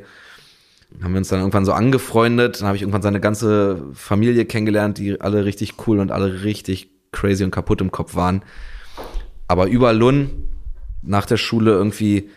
[1.01, 2.59] Haben wir uns dann irgendwann so angefreundet.
[2.59, 6.89] Dann habe ich irgendwann seine ganze Familie kennengelernt, die alle richtig cool und alle richtig
[7.11, 8.43] crazy und kaputt im Kopf waren.
[9.47, 10.29] Aber über Lund,
[11.01, 12.29] nach der Schule irgendwie,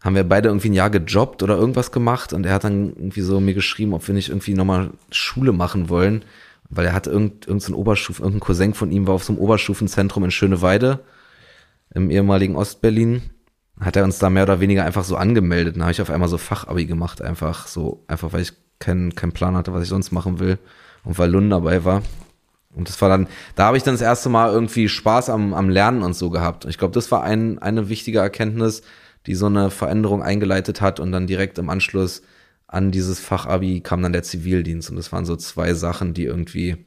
[0.00, 2.32] haben wir beide irgendwie ein Jahr gejobbt oder irgendwas gemacht.
[2.32, 5.88] Und er hat dann irgendwie so mir geschrieben, ob wir nicht irgendwie nochmal Schule machen
[5.88, 6.24] wollen.
[6.68, 10.24] Weil er hatte irgendein irgendein Oberstufen, irgendein Cousin von ihm war auf so einem Oberstufenzentrum
[10.24, 11.00] in Schöneweide
[11.94, 13.22] im ehemaligen Ostberlin
[13.80, 15.76] hat er uns da mehr oder weniger einfach so angemeldet.
[15.76, 19.32] Dann habe ich auf einmal so Fachabi gemacht, einfach so, einfach weil ich keinen keinen
[19.32, 20.58] Plan hatte, was ich sonst machen will
[21.04, 22.02] und weil Lund dabei war.
[22.74, 25.70] Und das war dann, da habe ich dann das erste Mal irgendwie Spaß am, am
[25.70, 26.66] Lernen und so gehabt.
[26.66, 28.82] Ich glaube, das war ein, eine wichtige Erkenntnis,
[29.26, 32.22] die so eine Veränderung eingeleitet hat und dann direkt im Anschluss
[32.68, 36.84] an dieses Fachabi kam dann der Zivildienst und das waren so zwei Sachen, die irgendwie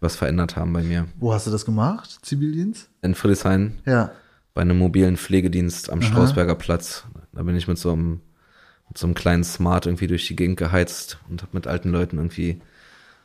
[0.00, 1.06] was verändert haben bei mir.
[1.18, 2.90] Wo hast du das gemacht, Zivildienst?
[3.02, 3.78] In Friedrichshain.
[3.86, 4.12] Ja
[4.54, 6.08] bei einem mobilen Pflegedienst am Aha.
[6.08, 7.04] Strausberger Platz.
[7.32, 8.20] Da bin ich mit so einem,
[8.88, 12.18] mit so einem kleinen Smart irgendwie durch die Gegend geheizt und habe mit alten Leuten
[12.18, 12.60] irgendwie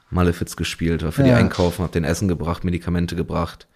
[0.10, 1.28] Malefiz gespielt, war für ja.
[1.28, 3.68] die einkaufen, habe den Essen gebracht, Medikamente gebracht.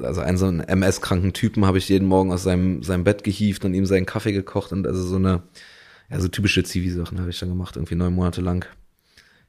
[0.00, 3.64] Also einen so einen MS-kranken Typen habe ich jeden Morgen aus seinem, seinem Bett gehievt
[3.64, 5.42] und ihm seinen Kaffee gekocht und also so eine,
[6.10, 8.66] ja, so typische Zivi-Sachen habe ich dann gemacht, irgendwie neun Monate lang.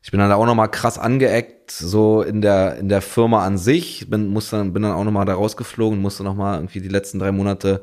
[0.01, 4.07] Ich bin dann auch nochmal krass angeeckt, so in der, in der Firma an sich.
[4.09, 7.31] Bin, muss dann, bin dann auch nochmal da rausgeflogen, musste nochmal irgendwie die letzten drei
[7.31, 7.81] Monate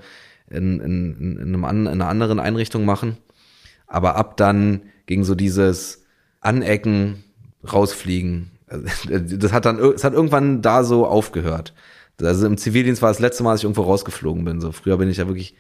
[0.49, 3.17] in, in, in, einem, in einer anderen Einrichtung machen.
[3.89, 6.05] Aber ab dann ging so dieses
[6.41, 7.25] Anecken,
[7.71, 8.51] rausfliegen.
[9.09, 11.75] Das hat dann, es hat irgendwann da so aufgehört.
[12.21, 14.61] Also im Zivildienst war das letzte Mal, dass ich irgendwo rausgeflogen bin.
[14.61, 15.57] So früher bin ich ja wirklich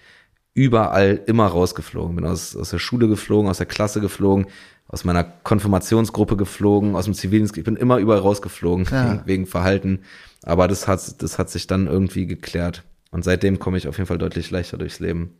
[0.54, 2.16] überall immer rausgeflogen.
[2.16, 4.46] Bin aus, aus der Schule geflogen, aus der Klasse geflogen,
[4.88, 7.56] aus meiner Konfirmationsgruppe geflogen, aus dem Zivildienst.
[7.56, 9.22] Ich bin immer überall rausgeflogen ja.
[9.24, 10.00] wegen Verhalten.
[10.42, 12.84] Aber das hat, das hat sich dann irgendwie geklärt.
[13.10, 15.34] Und seitdem komme ich auf jeden Fall deutlich leichter durchs Leben.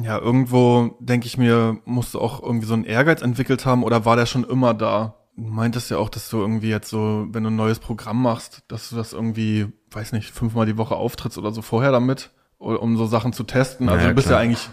[0.00, 4.04] Ja, irgendwo denke ich mir, musst du auch irgendwie so einen Ehrgeiz entwickelt haben oder
[4.04, 5.14] war der schon immer da?
[5.36, 8.62] Du meintest ja auch, dass du irgendwie jetzt so, wenn du ein neues Programm machst,
[8.68, 12.96] dass du das irgendwie, weiß nicht, fünfmal die Woche auftrittst oder so vorher damit, um
[12.96, 13.88] so Sachen zu testen.
[13.88, 14.40] Also ja, du bist klar.
[14.40, 14.68] ja eigentlich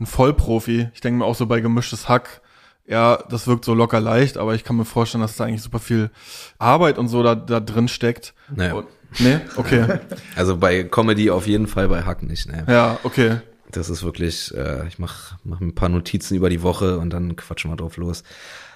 [0.00, 0.88] ein Vollprofi.
[0.94, 2.42] Ich denke mir auch so bei gemischtes Hack,
[2.86, 5.78] ja, das wirkt so locker leicht, aber ich kann mir vorstellen, dass da eigentlich super
[5.78, 6.10] viel
[6.58, 8.34] Arbeit und so da, da drin steckt.
[8.54, 8.74] Naja.
[8.74, 8.86] Und,
[9.18, 10.00] nee, okay.
[10.36, 12.66] Also bei Comedy auf jeden Fall, bei Hack nicht, ne.
[12.68, 13.38] Ja, okay.
[13.70, 17.34] Das ist wirklich, äh, ich mach, mach ein paar Notizen über die Woche und dann
[17.36, 18.22] quatschen wir drauf los.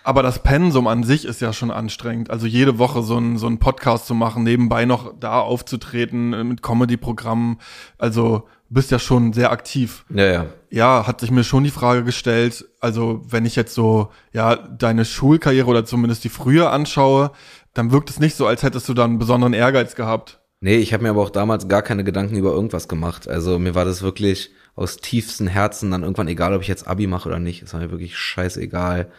[0.08, 2.30] Aber das Pensum an sich ist ja schon anstrengend.
[2.30, 6.62] Also jede Woche so ein so ein Podcast zu machen, nebenbei noch da aufzutreten mit
[6.62, 7.58] Comedy-Programmen.
[7.98, 10.06] Also bist ja schon sehr aktiv.
[10.08, 10.46] Ja, ja.
[10.70, 15.04] Ja, hat sich mir schon die Frage gestellt, also wenn ich jetzt so, ja, deine
[15.04, 17.32] Schulkarriere oder zumindest die früher anschaue,
[17.74, 20.40] dann wirkt es nicht so, als hättest du da einen besonderen Ehrgeiz gehabt.
[20.60, 23.28] Nee, ich habe mir aber auch damals gar keine Gedanken über irgendwas gemacht.
[23.28, 27.06] Also mir war das wirklich aus tiefstem Herzen dann irgendwann egal, ob ich jetzt Abi
[27.06, 27.62] mache oder nicht.
[27.62, 29.10] Es war mir wirklich scheißegal.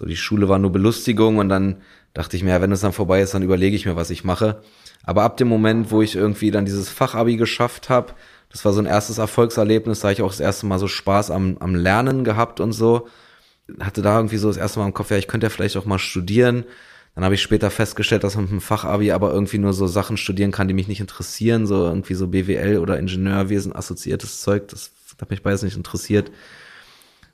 [0.00, 1.82] So, die Schule war nur Belustigung und dann
[2.14, 4.24] dachte ich mir, ja, wenn es dann vorbei ist, dann überlege ich mir, was ich
[4.24, 4.62] mache.
[5.02, 8.14] Aber ab dem Moment, wo ich irgendwie dann dieses Fachabi geschafft habe,
[8.48, 11.30] das war so ein erstes Erfolgserlebnis, da habe ich auch das erste Mal so Spaß
[11.30, 13.08] am, am Lernen gehabt und so.
[13.78, 15.84] Hatte da irgendwie so das erste Mal im Kopf, ja, ich könnte ja vielleicht auch
[15.84, 16.64] mal studieren.
[17.14, 20.16] Dann habe ich später festgestellt, dass man mit dem Fachabi aber irgendwie nur so Sachen
[20.16, 24.92] studieren kann, die mich nicht interessieren, so irgendwie so BWL oder Ingenieurwesen assoziiertes Zeug, das
[25.20, 26.30] hat mich beides nicht interessiert.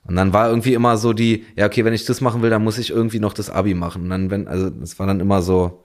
[0.07, 2.63] Und dann war irgendwie immer so die, ja, okay, wenn ich das machen will, dann
[2.63, 4.03] muss ich irgendwie noch das Abi machen.
[4.03, 5.83] Und dann, wenn, also es war dann immer so,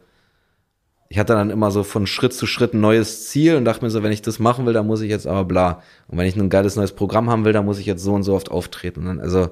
[1.08, 3.90] ich hatte dann immer so von Schritt zu Schritt ein neues Ziel und dachte mir
[3.90, 5.82] so, wenn ich das machen will, dann muss ich jetzt aber bla.
[6.08, 8.22] Und wenn ich ein geiles neues Programm haben will, dann muss ich jetzt so und
[8.22, 9.00] so oft auftreten.
[9.00, 9.50] Und dann, also,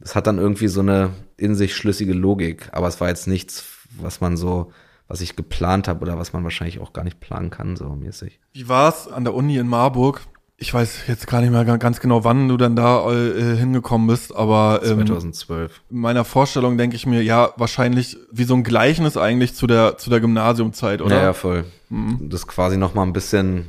[0.00, 2.68] das hat dann irgendwie so eine in sich schlüssige Logik.
[2.72, 3.64] Aber es war jetzt nichts,
[4.00, 4.72] was man so,
[5.06, 8.40] was ich geplant habe oder was man wahrscheinlich auch gar nicht planen kann, so mäßig.
[8.52, 10.22] Wie war es an der Uni in Marburg?
[10.60, 14.34] Ich weiß jetzt gar nicht mehr ganz genau, wann du dann da äh, hingekommen bist,
[14.34, 15.82] aber ähm, 2012.
[15.88, 19.98] In meiner Vorstellung denke ich mir, ja, wahrscheinlich wie so ein Gleichnis eigentlich zu der
[19.98, 21.16] zu der Gymnasiumzeit, oder?
[21.16, 21.64] Ja, ja voll.
[21.90, 22.28] Mhm.
[22.28, 23.66] Das quasi noch mal ein bisschen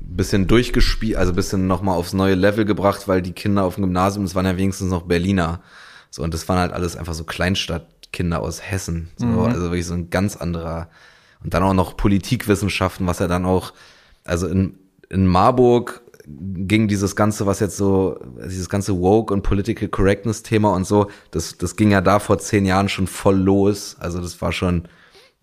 [0.00, 3.74] bisschen durchgespielt, also ein bisschen noch mal aufs neue Level gebracht, weil die Kinder auf
[3.74, 5.60] dem Gymnasium, das waren ja wenigstens noch Berliner.
[6.10, 9.38] So und das waren halt alles einfach so Kleinstadtkinder aus Hessen, so mhm.
[9.40, 10.88] also wirklich so ein ganz anderer
[11.44, 13.74] und dann auch noch Politikwissenschaften, was ja dann auch
[14.24, 14.78] also in
[15.10, 20.72] in Marburg ging dieses ganze, was jetzt so, dieses ganze Woke und Political Correctness Thema
[20.74, 23.96] und so, das, das ging ja da vor zehn Jahren schon voll los.
[23.98, 24.88] Also das war schon,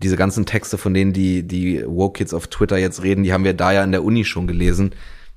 [0.01, 3.43] diese ganzen Texte, von denen die, die Woke Kids auf Twitter jetzt reden, die haben
[3.43, 4.91] wir da ja in der Uni schon gelesen.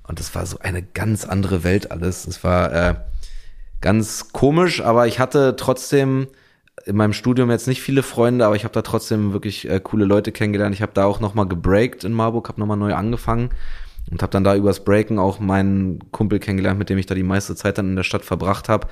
[0.07, 2.25] Und das war so eine ganz andere Welt alles.
[2.25, 2.95] Das war äh,
[3.81, 6.29] ganz komisch, aber ich hatte trotzdem
[6.85, 10.05] in meinem Studium jetzt nicht viele Freunde, aber ich habe da trotzdem wirklich äh, coole
[10.05, 10.75] Leute kennengelernt.
[10.75, 13.51] Ich habe da auch noch mal gebreakt in Marburg, habe noch mal neu angefangen
[14.13, 17.23] und habe dann da übers Breaken auch meinen Kumpel kennengelernt, mit dem ich da die
[17.23, 18.89] meiste Zeit dann in der Stadt verbracht habe.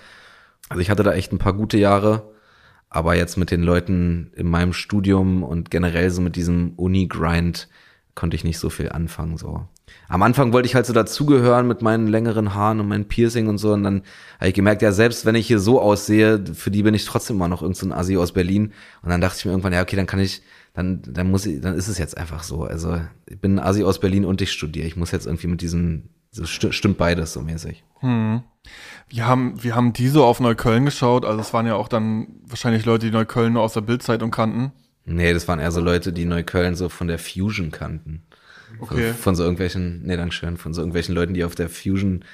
[0.70, 2.30] Also ich hatte da echt ein paar gute Jahre,
[2.88, 7.68] aber jetzt mit den Leuten in meinem Studium und generell so mit diesem Uni-Grind
[8.14, 9.66] konnte ich nicht so viel anfangen so.
[10.08, 13.58] Am Anfang wollte ich halt so dazugehören mit meinen längeren Haaren und meinem Piercing und
[13.58, 14.02] so und dann
[14.38, 17.36] habe ich gemerkt, ja selbst wenn ich hier so aussehe, für die bin ich trotzdem
[17.36, 19.96] immer noch irgendein so Assi aus Berlin und dann dachte ich mir irgendwann, ja okay,
[19.96, 20.42] dann kann ich
[20.72, 22.64] dann, dann muss ich, dann ist es jetzt einfach so.
[22.64, 24.86] Also ich bin Asi aus Berlin und ich studiere.
[24.86, 27.84] Ich muss jetzt irgendwie mit diesem, so st stimmt beides so mäßig.
[28.00, 28.42] Hm.
[29.08, 31.24] Wir haben, wir haben die so auf Neukölln geschaut.
[31.24, 34.72] Also es waren ja auch dann wahrscheinlich Leute, die Neukölln nur aus der Bildzeitung kannten.
[35.04, 38.22] Nee, das waren eher so Leute, die Neukölln so von der Fusion kannten.
[38.78, 39.08] Okay.
[39.08, 42.24] Von, von so irgendwelchen, nee, danke schön, von so irgendwelchen Leuten, die auf der Fusion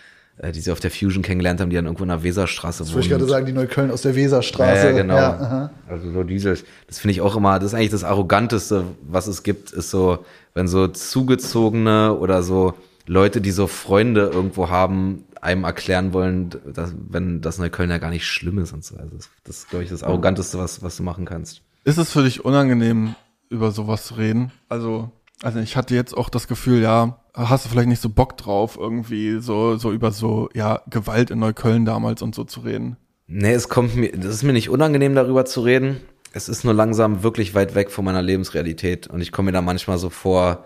[0.42, 2.88] die sie auf der Fusion kennengelernt haben, die dann irgendwo in der Weserstraße wohnen.
[2.88, 4.86] Das würde ich gerade sagen, die Neukölln aus der Weserstraße.
[4.86, 5.16] Ja, ja genau.
[5.16, 9.26] Ja, also so dieses, das finde ich auch immer, das ist eigentlich das Arroganteste, was
[9.26, 10.24] es gibt, ist so,
[10.54, 12.74] wenn so zugezogene oder so
[13.06, 18.10] Leute, die so Freunde irgendwo haben, einem erklären wollen, dass, wenn das Neukölln ja gar
[18.10, 18.96] nicht schlimm ist und so.
[18.96, 21.62] Also das, das ist, glaube ich, das Arroganteste, was, was du machen kannst.
[21.84, 23.14] Ist es für dich unangenehm,
[23.48, 24.50] über sowas zu reden?
[24.68, 25.12] Also,
[25.42, 28.76] also ich hatte jetzt auch das Gefühl, ja, hast du vielleicht nicht so Bock drauf,
[28.78, 32.96] irgendwie so, so über so, ja, Gewalt in Neukölln damals und so zu reden?
[33.26, 36.00] Nee, es kommt mir, das ist mir nicht unangenehm, darüber zu reden.
[36.32, 39.62] Es ist nur langsam wirklich weit weg von meiner Lebensrealität und ich komme mir da
[39.62, 40.64] manchmal so vor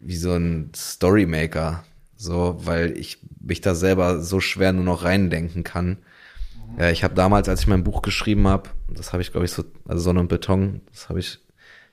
[0.00, 1.84] wie so ein Storymaker.
[2.16, 5.98] So, weil ich mich da selber so schwer nur noch reindenken kann.
[6.78, 9.52] Ja, ich habe damals, als ich mein Buch geschrieben habe, das habe ich, glaube ich,
[9.52, 11.38] so, also Sonne und Beton, das habe ich,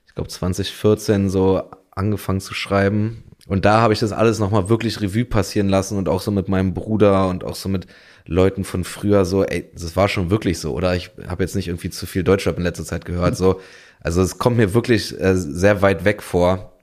[0.06, 5.00] ich glaube, 2014 so angefangen zu schreiben und da habe ich das alles nochmal wirklich
[5.00, 7.86] Revue passieren lassen und auch so mit meinem Bruder und auch so mit
[8.24, 10.94] Leuten von früher so, ey, das war schon wirklich so, oder?
[10.94, 13.60] Ich habe jetzt nicht irgendwie zu viel Deutschrap in letzter Zeit gehört, so.
[14.00, 16.78] Also es kommt mir wirklich äh, sehr weit weg vor.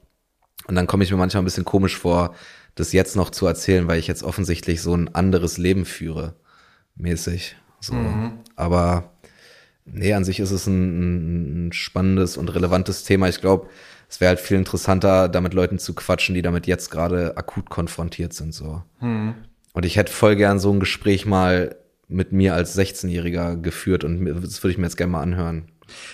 [0.68, 2.36] Und dann komme ich mir manchmal ein bisschen komisch vor,
[2.76, 6.36] das jetzt noch zu erzählen, weil ich jetzt offensichtlich so ein anderes Leben führe,
[6.96, 7.56] mäßig.
[7.80, 7.94] So.
[7.94, 8.40] Mhm.
[8.56, 9.14] Aber
[9.86, 13.28] nee, an sich ist es ein, ein spannendes und relevantes Thema.
[13.28, 13.70] Ich glaube,
[14.10, 17.70] es wäre halt viel interessanter, da mit Leuten zu quatschen, die damit jetzt gerade akut
[17.70, 18.54] konfrontiert sind.
[18.54, 18.82] so.
[19.00, 19.36] Hm.
[19.74, 21.76] Und ich hätte voll gern so ein Gespräch mal
[22.08, 25.70] mit mir als 16-Jähriger geführt und das würde ich mir jetzt gerne mal anhören.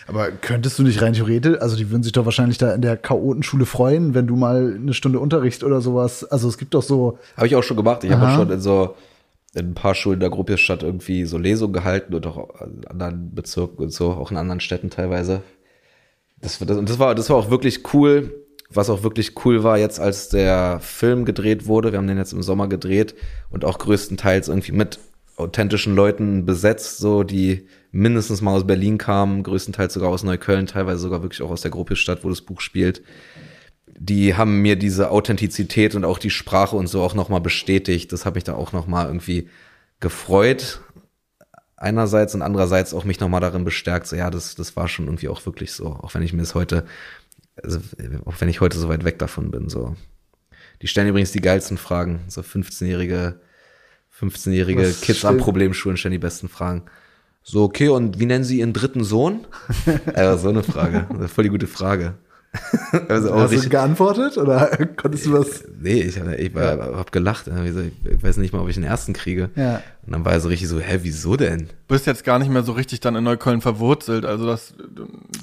[0.07, 2.97] Aber könntest du nicht rein theoretisch, also die würden sich doch wahrscheinlich da in der
[2.97, 7.17] Chaotenschule freuen, wenn du mal eine Stunde Unterricht oder sowas, also es gibt doch so.
[7.37, 8.03] Habe ich auch schon gemacht.
[8.03, 8.95] Ich habe auch schon in so
[9.53, 13.33] in ein paar Schulen der Gruppe Stadt irgendwie so Lesungen gehalten und auch in anderen
[13.33, 15.41] Bezirken und so, auch in anderen Städten teilweise
[16.45, 18.41] das, das, das war, das war auch wirklich cool.
[18.69, 21.91] Was auch wirklich cool war jetzt, als der Film gedreht wurde.
[21.91, 23.15] Wir haben den jetzt im Sommer gedreht
[23.49, 24.99] und auch größtenteils irgendwie mit
[25.37, 30.99] authentischen Leuten besetzt, so die mindestens mal aus Berlin kamen, größtenteils sogar aus Neukölln, teilweise
[30.99, 33.03] sogar wirklich auch aus der Gruppe Stadt, wo das Buch spielt.
[33.87, 38.11] Die haben mir diese Authentizität und auch die Sprache und so auch nochmal bestätigt.
[38.11, 39.47] Das hat mich da auch nochmal irgendwie
[39.99, 40.81] gefreut.
[41.77, 45.27] Einerseits und andererseits auch mich nochmal darin bestärkt, so ja, das, das war schon irgendwie
[45.27, 46.85] auch wirklich so, auch wenn ich mir das heute,
[47.61, 47.79] also
[48.25, 49.95] auch wenn ich heute so weit weg davon bin, so.
[50.81, 53.39] Die stellen übrigens die geilsten Fragen, so 15-jährige,
[54.19, 56.83] 15-jährige Was Kids steht- an Problemschulen stellen die besten Fragen.
[57.43, 59.45] So, okay, und wie nennen Sie Ihren dritten Sohn?
[60.13, 62.15] äh, so eine Frage, voll die gute Frage.
[63.09, 65.63] also Hast du geantwortet oder konntest du was?
[65.79, 67.47] Nee, ich habe ich war, hab gelacht.
[67.47, 69.49] Ja, wie so, Ich weiß nicht mal, ob ich den ersten kriege.
[69.55, 69.81] Ja.
[70.05, 71.69] Und dann war er so richtig so, hä, wieso denn?
[71.87, 74.25] Bist jetzt gar nicht mehr so richtig dann in Neukölln verwurzelt.
[74.25, 74.73] Also das,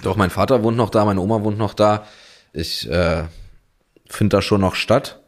[0.02, 2.04] Doch, mein Vater wohnt noch da, meine Oma wohnt noch da.
[2.52, 3.24] Ich äh,
[4.08, 5.20] finde da schon noch statt.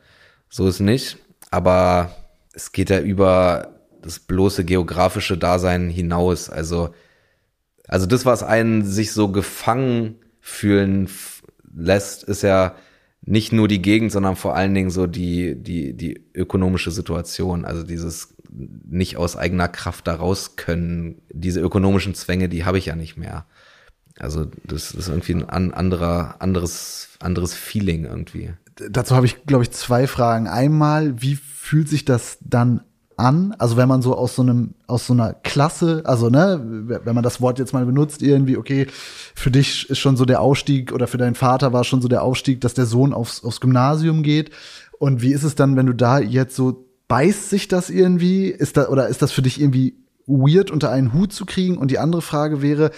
[0.49, 1.18] So ist nicht.
[1.51, 2.11] Aber
[2.53, 3.68] es geht ja über
[4.03, 6.51] das bloße geografische Dasein hinaus.
[6.51, 6.91] Also,
[7.89, 11.09] also das, was einen sich so gefangen fühlen
[11.75, 12.75] lässt, ist ja
[13.22, 17.64] nicht nur die Gegend, sondern vor allen Dingen so die, die, die ökonomische Situation.
[17.64, 21.22] Also dieses nicht aus eigener Kraft da raus können.
[21.33, 23.47] Diese ökonomischen Zwänge, die habe ich ja nicht mehr.
[24.18, 28.53] Also das ist irgendwie ein an, anderer, anderes, anderes Feeling irgendwie.
[28.91, 30.47] Dazu habe ich, glaube ich, zwei Fragen.
[30.47, 32.83] Einmal, wie fühlt sich das dann
[33.17, 33.55] an?
[33.59, 36.61] Also wenn man so aus so einem, aus so einer Klasse, also ne,
[37.05, 38.87] wenn man das Wort jetzt mal benutzt, irgendwie, okay,
[39.35, 42.23] für dich ist schon so der Ausstieg oder für deinen Vater war schon so der
[42.23, 44.51] Ausstieg, dass der Sohn aufs, aufs Gymnasium geht.
[44.99, 48.49] Und wie ist es dann, wenn du da jetzt so, beißt sich das irgendwie?
[48.49, 49.95] Ist da, oder ist das für dich irgendwie
[50.27, 51.77] weird unter einen Hut zu kriegen?
[51.77, 52.91] Und die andere Frage wäre,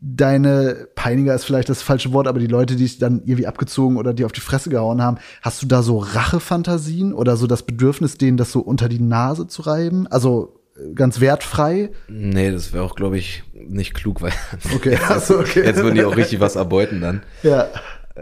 [0.00, 3.96] deine Peiniger ist vielleicht das falsche Wort, aber die Leute, die dich dann irgendwie abgezogen
[3.96, 7.62] oder die auf die Fresse gehauen haben, hast du da so Rachefantasien oder so das
[7.62, 10.06] Bedürfnis, denen das so unter die Nase zu reiben?
[10.06, 11.90] Also äh, ganz wertfrei?
[12.08, 14.32] Nee, das wäre auch, glaube ich, nicht klug, weil
[14.74, 15.64] Okay, also okay.
[15.64, 17.22] jetzt würden die auch richtig was erbeuten dann.
[17.42, 17.68] Ja.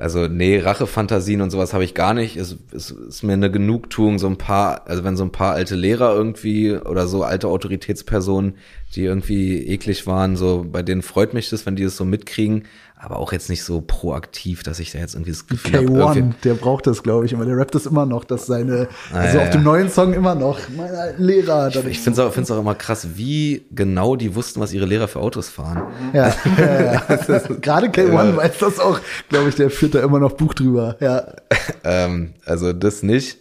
[0.01, 2.37] Also nee, Rachefantasien und sowas habe ich gar nicht.
[2.37, 5.75] Es, es ist mir eine Genugtuung, so ein paar, also wenn so ein paar alte
[5.75, 8.55] Lehrer irgendwie oder so alte Autoritätspersonen,
[8.95, 12.65] die irgendwie eklig waren, so bei denen freut mich das, wenn die das so mitkriegen,
[13.01, 16.17] aber auch jetzt nicht so proaktiv, dass ich da jetzt irgendwie das Gefühl habe, K1,
[16.17, 17.45] irgendwie- der braucht das, glaube ich, immer.
[17.45, 19.65] Der rappt das immer noch, dass seine, also ja, auf dem ja.
[19.65, 21.71] neuen Song immer noch, mein Lehrer.
[21.71, 25.07] dann- ich finde es auch, auch immer krass, wie genau die wussten, was ihre Lehrer
[25.09, 25.83] für Autos fahren.
[26.13, 27.03] ja, ja, ja.
[27.61, 28.37] Gerade K1 Ja.
[28.37, 30.97] weiß das auch, glaube ich, der führt da immer noch Buch drüber.
[31.01, 31.27] Ja.
[31.85, 33.39] Ähm, also das nicht.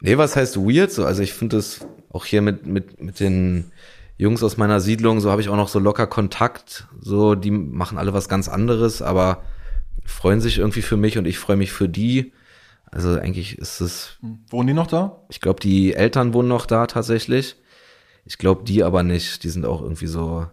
[0.00, 0.92] Nee, was heißt weird?
[0.92, 1.80] So, also ich finde das
[2.12, 3.72] auch hier mit, mit, mit den
[4.16, 6.86] Jungs aus meiner Siedlung, so habe ich auch noch so locker Kontakt.
[7.00, 9.42] So, die machen alle was ganz anderes, aber
[10.04, 12.32] freuen sich irgendwie für mich und ich freue mich für die.
[12.90, 14.18] Also eigentlich ist es,
[14.50, 15.24] wohnen die noch da?
[15.28, 17.56] ich glaube, die Eltern wohnen noch da tatsächlich.
[18.24, 19.42] Ich glaube, die aber nicht.
[19.42, 20.46] Die sind auch irgendwie so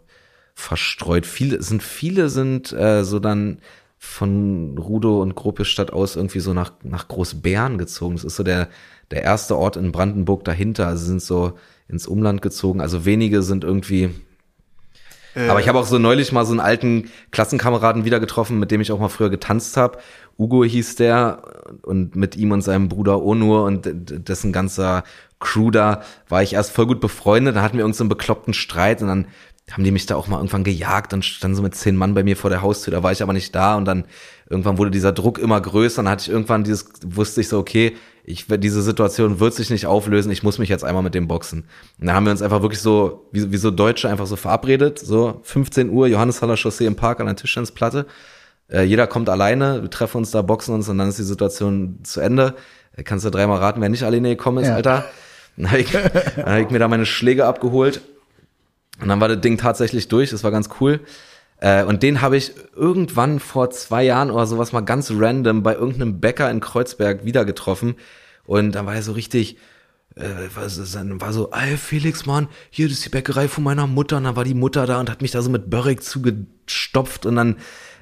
[0.55, 1.25] verstreut.
[1.25, 3.59] Viele sind, viele sind äh, so dann
[3.97, 8.15] von Rudow und Gropiusstadt aus irgendwie so nach, nach Großbären gezogen.
[8.15, 8.67] Das ist so der,
[9.11, 10.87] der erste Ort in Brandenburg dahinter.
[10.87, 11.53] Also sind so
[11.91, 12.81] ins Umland gezogen.
[12.81, 14.09] Also wenige sind irgendwie.
[15.33, 18.81] Aber ich habe auch so neulich mal so einen alten Klassenkameraden wieder getroffen, mit dem
[18.81, 19.99] ich auch mal früher getanzt habe.
[20.37, 21.41] Ugo hieß der
[21.83, 25.03] und mit ihm und seinem Bruder Onur und dessen ganzer
[25.39, 27.55] Crew da war ich erst voll gut befreundet.
[27.55, 29.27] Dann hatten wir irgendeinen so einen bekloppten Streit und dann
[29.71, 32.23] haben die mich da auch mal irgendwann gejagt und standen so mit zehn Mann bei
[32.23, 32.91] mir vor der Haustür.
[32.91, 34.05] Da war ich aber nicht da und dann
[34.49, 35.99] irgendwann wurde dieser Druck immer größer.
[35.99, 39.69] Und dann hatte ich irgendwann dieses, wusste ich so, okay, ich, diese Situation wird sich
[39.69, 40.31] nicht auflösen.
[40.31, 41.65] Ich muss mich jetzt einmal mit dem boxen.
[41.99, 44.99] Und dann haben wir uns einfach wirklich so, wie, wie so Deutsche einfach so verabredet.
[44.99, 48.05] So 15 Uhr, Johanneshaller Chaussee im Park an der Tischtennisplatte.
[48.69, 51.99] Äh, jeder kommt alleine, wir treffen uns da, boxen uns und dann ist die Situation
[52.03, 52.55] zu Ende.
[52.95, 54.75] Äh, Kannst du dreimal raten, wer nicht alleine gekommen ist, Ja.
[54.75, 55.05] Alter?
[55.57, 55.91] Dann habe ich,
[56.35, 58.01] dann hab ich mir da meine Schläge abgeholt
[59.01, 60.99] und dann war das Ding tatsächlich durch, das war ganz cool.
[61.61, 65.75] Äh, und den habe ich irgendwann vor zwei Jahren oder sowas mal ganz random bei
[65.75, 67.95] irgendeinem Bäcker in Kreuzberg wieder getroffen.
[68.45, 69.57] Und dann war er so richtig,
[70.15, 70.23] äh,
[70.55, 70.63] war,
[71.21, 74.17] war so, ey Felix, Mann, hier das ist die Bäckerei von meiner Mutter.
[74.17, 77.35] Und dann war die Mutter da und hat mich da so mit Börrig zugestopft und
[77.35, 77.57] dann,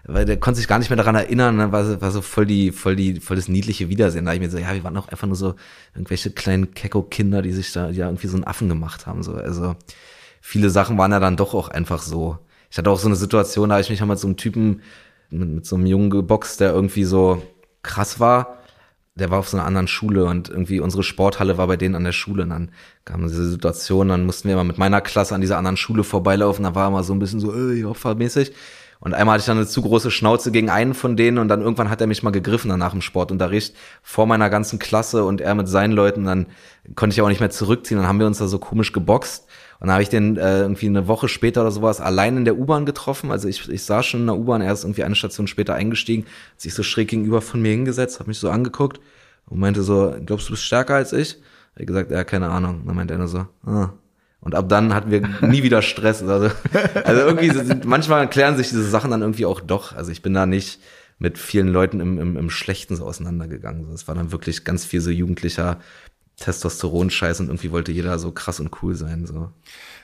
[0.05, 1.57] weil der konnte sich gar nicht mehr daran erinnern.
[1.57, 4.23] Dann war, so- war so voll die, voll die, voll das niedliche Wiedersehen.
[4.25, 5.55] Da ich mir so, ja, wir waren auch einfach nur so
[5.93, 9.21] irgendwelche kleinen Kecko-Kinder, die sich da ja irgendwie so einen Affen gemacht haben.
[9.21, 9.75] So, also
[10.41, 12.39] viele Sachen waren ja dann doch auch einfach so.
[12.69, 14.81] Ich hatte auch so eine Situation, da habe ich mich mal mit so einem Typen,
[15.29, 17.41] mit, mit so einem Jungen geboxt, der irgendwie so
[17.81, 18.57] krass war.
[19.15, 22.03] Der war auf so einer anderen Schule und irgendwie unsere Sporthalle war bei denen an
[22.03, 22.43] der Schule.
[22.43, 22.71] Und dann
[23.05, 26.63] kam diese Situation, dann mussten wir immer mit meiner Klasse an dieser anderen Schule vorbeilaufen.
[26.63, 28.53] Da war immer so ein bisschen so, äh, opfermäßig.
[29.01, 31.61] Und einmal hatte ich dann eine zu große Schnauze gegen einen von denen und dann
[31.61, 35.39] irgendwann hat er mich mal gegriffen dann nach dem Sportunterricht vor meiner ganzen Klasse und
[35.39, 36.25] er mit seinen Leuten.
[36.25, 36.47] Dann
[36.95, 37.97] konnte ich auch nicht mehr zurückziehen.
[37.97, 39.47] Dann haben wir uns da so komisch geboxt.
[39.79, 42.57] Und dann habe ich den äh, irgendwie eine Woche später oder sowas allein in der
[42.57, 43.31] U-Bahn getroffen.
[43.31, 46.25] Also ich, ich saß schon in der U-Bahn, er ist irgendwie eine Station später eingestiegen,
[46.51, 48.99] hat sich so schräg gegenüber von mir hingesetzt, hat mich so angeguckt
[49.45, 51.37] und meinte so, glaubst du, bist stärker als ich?
[51.73, 52.81] Hab ich gesagt, ja, keine Ahnung.
[52.81, 53.93] Und dann meinte er nur so, ah.
[54.41, 56.23] Und ab dann hatten wir nie wieder Stress.
[56.23, 56.53] Also,
[57.03, 59.95] also irgendwie sind, manchmal klären sich diese Sachen dann irgendwie auch doch.
[59.95, 60.79] Also ich bin da nicht
[61.19, 63.91] mit vielen Leuten im, im, im Schlechten so auseinandergegangen.
[63.93, 65.79] Es war dann wirklich ganz viel so jugendlicher
[66.39, 69.25] Testosteron-Scheiß und irgendwie wollte jeder so krass und cool sein.
[69.25, 69.51] So.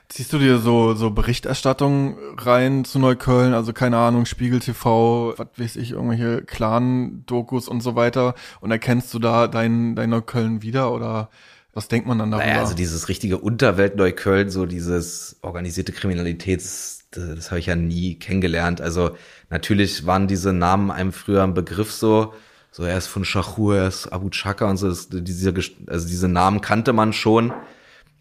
[0.07, 5.47] Ziehst du dir so, so Berichterstattung rein zu Neukölln, also keine Ahnung, Spiegel TV, was
[5.57, 10.93] weiß ich, irgendwelche Clan-Dokus und so weiter und erkennst du da dein, dein Neukölln wieder
[10.93, 11.29] oder
[11.73, 12.45] was denkt man dann darüber?
[12.45, 17.75] Naja, also dieses richtige Unterwelt Neukölln, so dieses organisierte Kriminalität, das, das habe ich ja
[17.75, 18.81] nie kennengelernt.
[18.81, 19.17] Also
[19.49, 22.33] natürlich waren diese Namen einem früher ein Begriff so,
[22.75, 25.53] so er ist von Shahur, er ist Abu Chaka und so, das, diese,
[25.87, 27.53] also diese Namen kannte man schon.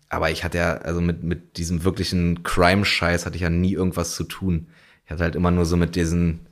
[0.09, 4.15] Aber ich hatte ja, also mit, mit diesem wirklichen Crime-Scheiß hatte ich ja nie irgendwas
[4.15, 4.69] zu tun.
[5.07, 6.47] Ich hatte halt immer nur so mit diesen,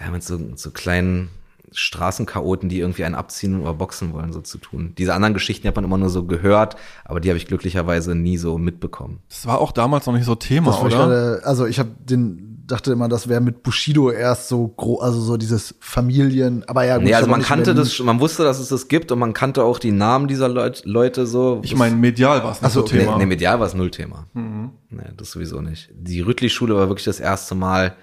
[0.00, 1.28] ja, mit so, so kleinen
[1.70, 4.94] Straßenchaoten, die irgendwie einen abziehen oder boxen wollen, so zu tun.
[4.98, 6.74] Diese anderen Geschichten hat man immer nur so gehört,
[7.04, 9.20] aber die habe ich glücklicherweise nie so mitbekommen.
[9.28, 10.88] Das war auch damals noch nicht so Thema, oder?
[10.88, 15.20] gerade- also ich habe den dachte immer, das wäre mit Bushido erst so groß, also
[15.20, 18.68] so dieses Familien, aber ja, gut, Nee, also man kannte das, man wusste, dass es
[18.68, 21.60] das gibt und man kannte auch die Namen dieser Leut, Leute so.
[21.64, 22.98] Ich meine, medial war es nicht so, okay.
[22.98, 23.12] Thema.
[23.12, 24.26] Nee, nee, medial war es null Thema.
[24.34, 25.90] Nee, das sowieso nicht.
[25.94, 27.94] Die Rüttli-Schule war wirklich das erste Mal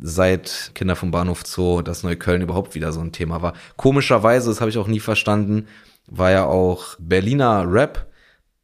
[0.00, 3.54] seit Kinder vom Bahnhof Zoo, dass Neukölln überhaupt wieder so ein Thema war.
[3.76, 5.66] Komischerweise, das habe ich auch nie verstanden,
[6.06, 8.09] war ja auch Berliner Rap,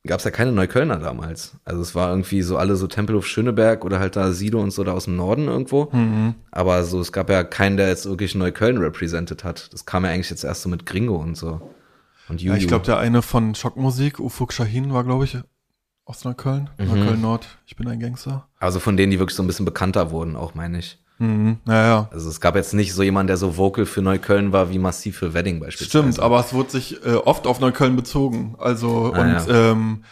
[0.07, 1.57] gab es ja keine Neuköllner damals.
[1.64, 4.84] Also es war irgendwie so alle so Tempelhof Schöneberg oder halt da Sido und so
[4.84, 5.90] da aus dem Norden irgendwo.
[6.50, 9.72] Aber so, es gab ja keinen, der jetzt wirklich Neukölln represented hat.
[9.72, 11.61] Das kam ja eigentlich jetzt erst so mit Gringo und so.
[12.28, 12.54] Und Juju.
[12.54, 15.38] Ja, ich glaube, der eine von Schockmusik, Ufuk Shahin, war, glaube ich,
[16.04, 16.70] aus Neukölln.
[16.78, 16.86] Mhm.
[16.86, 17.59] Neukölln Nord.
[17.66, 18.48] Ich bin ein Gangster.
[18.59, 20.98] also von denen, die wirklich so ein bisschen bekannter wurden, auch meine ich.
[21.19, 21.59] Mhm.
[21.64, 22.09] Naja.
[22.12, 25.19] Also es gab jetzt nicht so jemand, der so vocal für Neukölln war, wie massiv
[25.19, 26.12] für Wedding beispielsweise.
[26.12, 28.55] Stimmt, aber es wurde sich äh, oft auf Neukölln bezogen.
[28.59, 30.05] Also Ah, und ähm,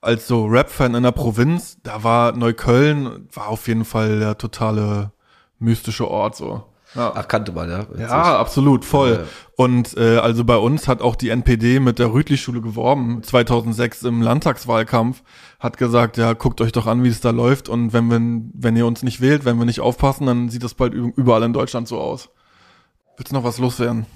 [0.00, 5.12] als so Rap-Fan in der Provinz, da war Neukölln war auf jeden Fall der totale
[5.58, 6.64] mystische Ort so.
[6.94, 7.86] Ja, Ach, kannte man, ja.
[7.98, 9.12] Ja absolut, voll.
[9.20, 9.26] Ja.
[9.56, 14.22] Und äh, also bei uns hat auch die NPD mit der Rütli-Schule geworben, 2006 im
[14.22, 15.22] Landtagswahlkampf,
[15.60, 18.20] hat gesagt, ja, guckt euch doch an, wie es da läuft und wenn wir,
[18.54, 21.52] wenn ihr uns nicht wählt, wenn wir nicht aufpassen, dann sieht das bald überall in
[21.52, 22.30] Deutschland so aus.
[23.16, 24.06] Willst du noch was loswerden?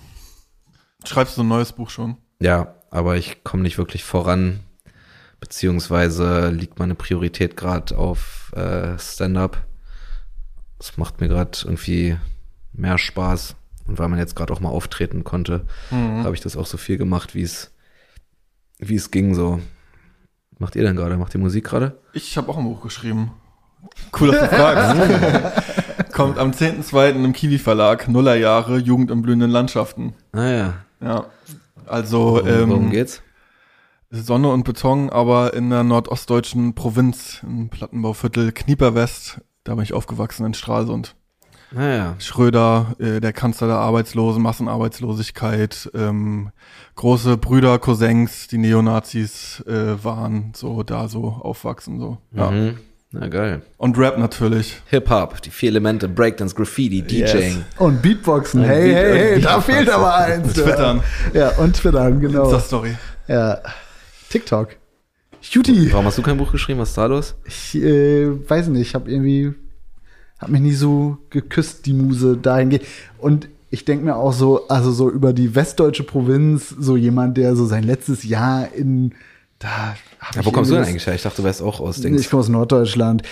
[1.04, 2.16] Schreibst du ein neues Buch schon?
[2.40, 4.60] Ja, aber ich komme nicht wirklich voran,
[5.40, 9.66] beziehungsweise liegt meine Priorität gerade auf äh, Stand-up.
[10.78, 12.16] Das macht mir gerade irgendwie
[12.72, 13.56] mehr Spaß.
[13.86, 16.24] Und weil man jetzt gerade auch mal auftreten konnte, Mhm.
[16.24, 17.70] habe ich das auch so viel gemacht, wie es
[18.78, 19.60] wie es ging so.
[20.58, 21.16] Macht ihr denn gerade?
[21.16, 22.00] Macht ihr Musik gerade?
[22.12, 23.32] Ich habe auch ein Buch geschrieben.
[24.18, 26.12] Cool, dass du fragst.
[26.12, 27.24] Kommt am 10.2.
[27.24, 30.14] im Kiwi Verlag, Nullerjahre, Jugend in blühenden Landschaften.
[30.32, 30.74] Ah ja.
[31.00, 31.26] Ja.
[31.86, 33.22] Also Worum, worum ähm, geht's?
[34.10, 39.40] Sonne und Beton, aber in der nordostdeutschen Provinz, im Plattenbauviertel Knieperwest.
[39.64, 41.14] Da bin ich aufgewachsen in Stralsund.
[41.74, 42.14] Naja.
[42.18, 46.50] Schröder, äh, der Kanzler der Arbeitslosen, Massenarbeitslosigkeit, ähm,
[46.96, 52.18] große Brüder, Cousins, die Neonazis äh, waren, so da so aufwachsen so.
[52.34, 52.50] Ja.
[52.50, 52.78] Mhm.
[53.14, 53.60] Na geil.
[53.76, 54.80] Und Rap natürlich.
[54.86, 57.62] Hip-Hop, die vier Elemente, Breakdance, Graffiti, DJing.
[57.78, 60.54] Und Beatboxen, Und hey, Beat- hey, und hey, da fehlt aber eins.
[60.54, 61.02] Twittern.
[61.34, 62.44] Ja, und Twittern, genau.
[62.44, 62.96] Insta-Story.
[63.28, 63.58] Ja.
[64.30, 64.76] TikTok.
[65.52, 65.92] Cutie.
[65.92, 66.80] Warum hast du kein Buch geschrieben?
[66.80, 67.34] Was ist da los?
[67.44, 69.52] Ich äh, weiß nicht, ich habe irgendwie,
[70.42, 72.84] hab mich nie so geküsst, die Muse dahingehend.
[73.18, 77.56] Und ich denk mir auch so, also so über die westdeutsche Provinz, so jemand, der
[77.56, 79.14] so sein letztes Jahr in,
[79.58, 79.94] da
[80.34, 81.14] Ja, wo kommst du denn eigentlich her?
[81.14, 82.20] Ich dachte, du wärst auch aus Dings.
[82.20, 83.22] Ich komme aus Norddeutschland.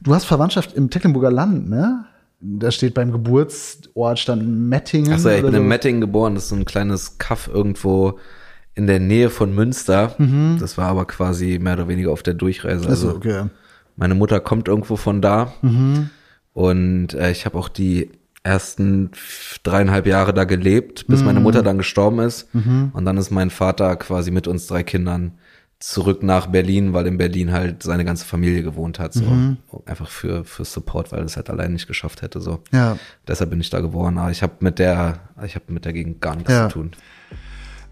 [0.00, 2.04] Du hast Verwandtschaft im Tecklenburger Land, ne?
[2.40, 5.12] Da steht beim Geburtsort stand Mettingen.
[5.12, 5.62] Achso, ich bin in so.
[5.62, 6.34] Mettingen geboren.
[6.36, 8.20] Das ist so ein kleines Kaff irgendwo
[8.76, 10.14] in der Nähe von Münster.
[10.60, 12.88] Das war aber quasi mehr oder weniger auf der Durchreise.
[12.88, 13.46] Also, Also okay.
[13.96, 15.52] meine Mutter kommt irgendwo von da.
[16.58, 18.10] Und äh, ich habe auch die
[18.42, 19.12] ersten
[19.62, 22.48] dreieinhalb Jahre da gelebt, bis meine Mutter dann gestorben ist.
[22.52, 25.34] Und dann ist mein Vater quasi mit uns drei Kindern
[25.78, 29.12] zurück nach Berlin, weil in Berlin halt seine ganze Familie gewohnt hat.
[29.14, 29.22] So
[29.86, 32.40] einfach für für Support, weil er es halt allein nicht geschafft hätte.
[32.40, 32.58] So.
[32.72, 32.98] Ja.
[33.28, 34.18] Deshalb bin ich da geboren.
[34.18, 36.68] Aber ich habe mit der, ich habe mit der Gegend gar nichts Ja.
[36.68, 36.90] zu tun.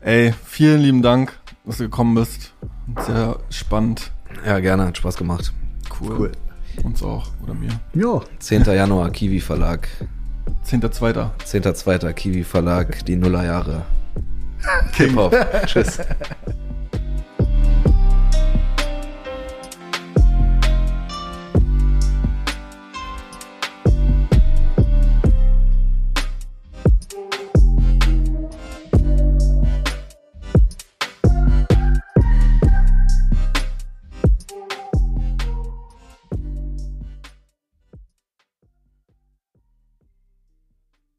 [0.00, 2.52] Ey, vielen lieben Dank, dass du gekommen bist.
[3.06, 4.10] Sehr spannend.
[4.44, 5.52] Ja, gerne, hat Spaß gemacht.
[6.00, 6.16] Cool.
[6.18, 6.32] Cool.
[6.84, 7.28] Uns auch.
[7.42, 7.70] Oder mir.
[7.94, 8.20] Ja.
[8.38, 8.64] 10.
[8.64, 9.88] Januar, Kiwi Verlag.
[10.64, 11.30] 10.2.
[11.44, 12.12] 10.2.
[12.12, 13.82] Kiwi Verlag, die Nullerjahre.
[14.96, 15.34] Hip-Hop.
[15.66, 15.98] Tschüss.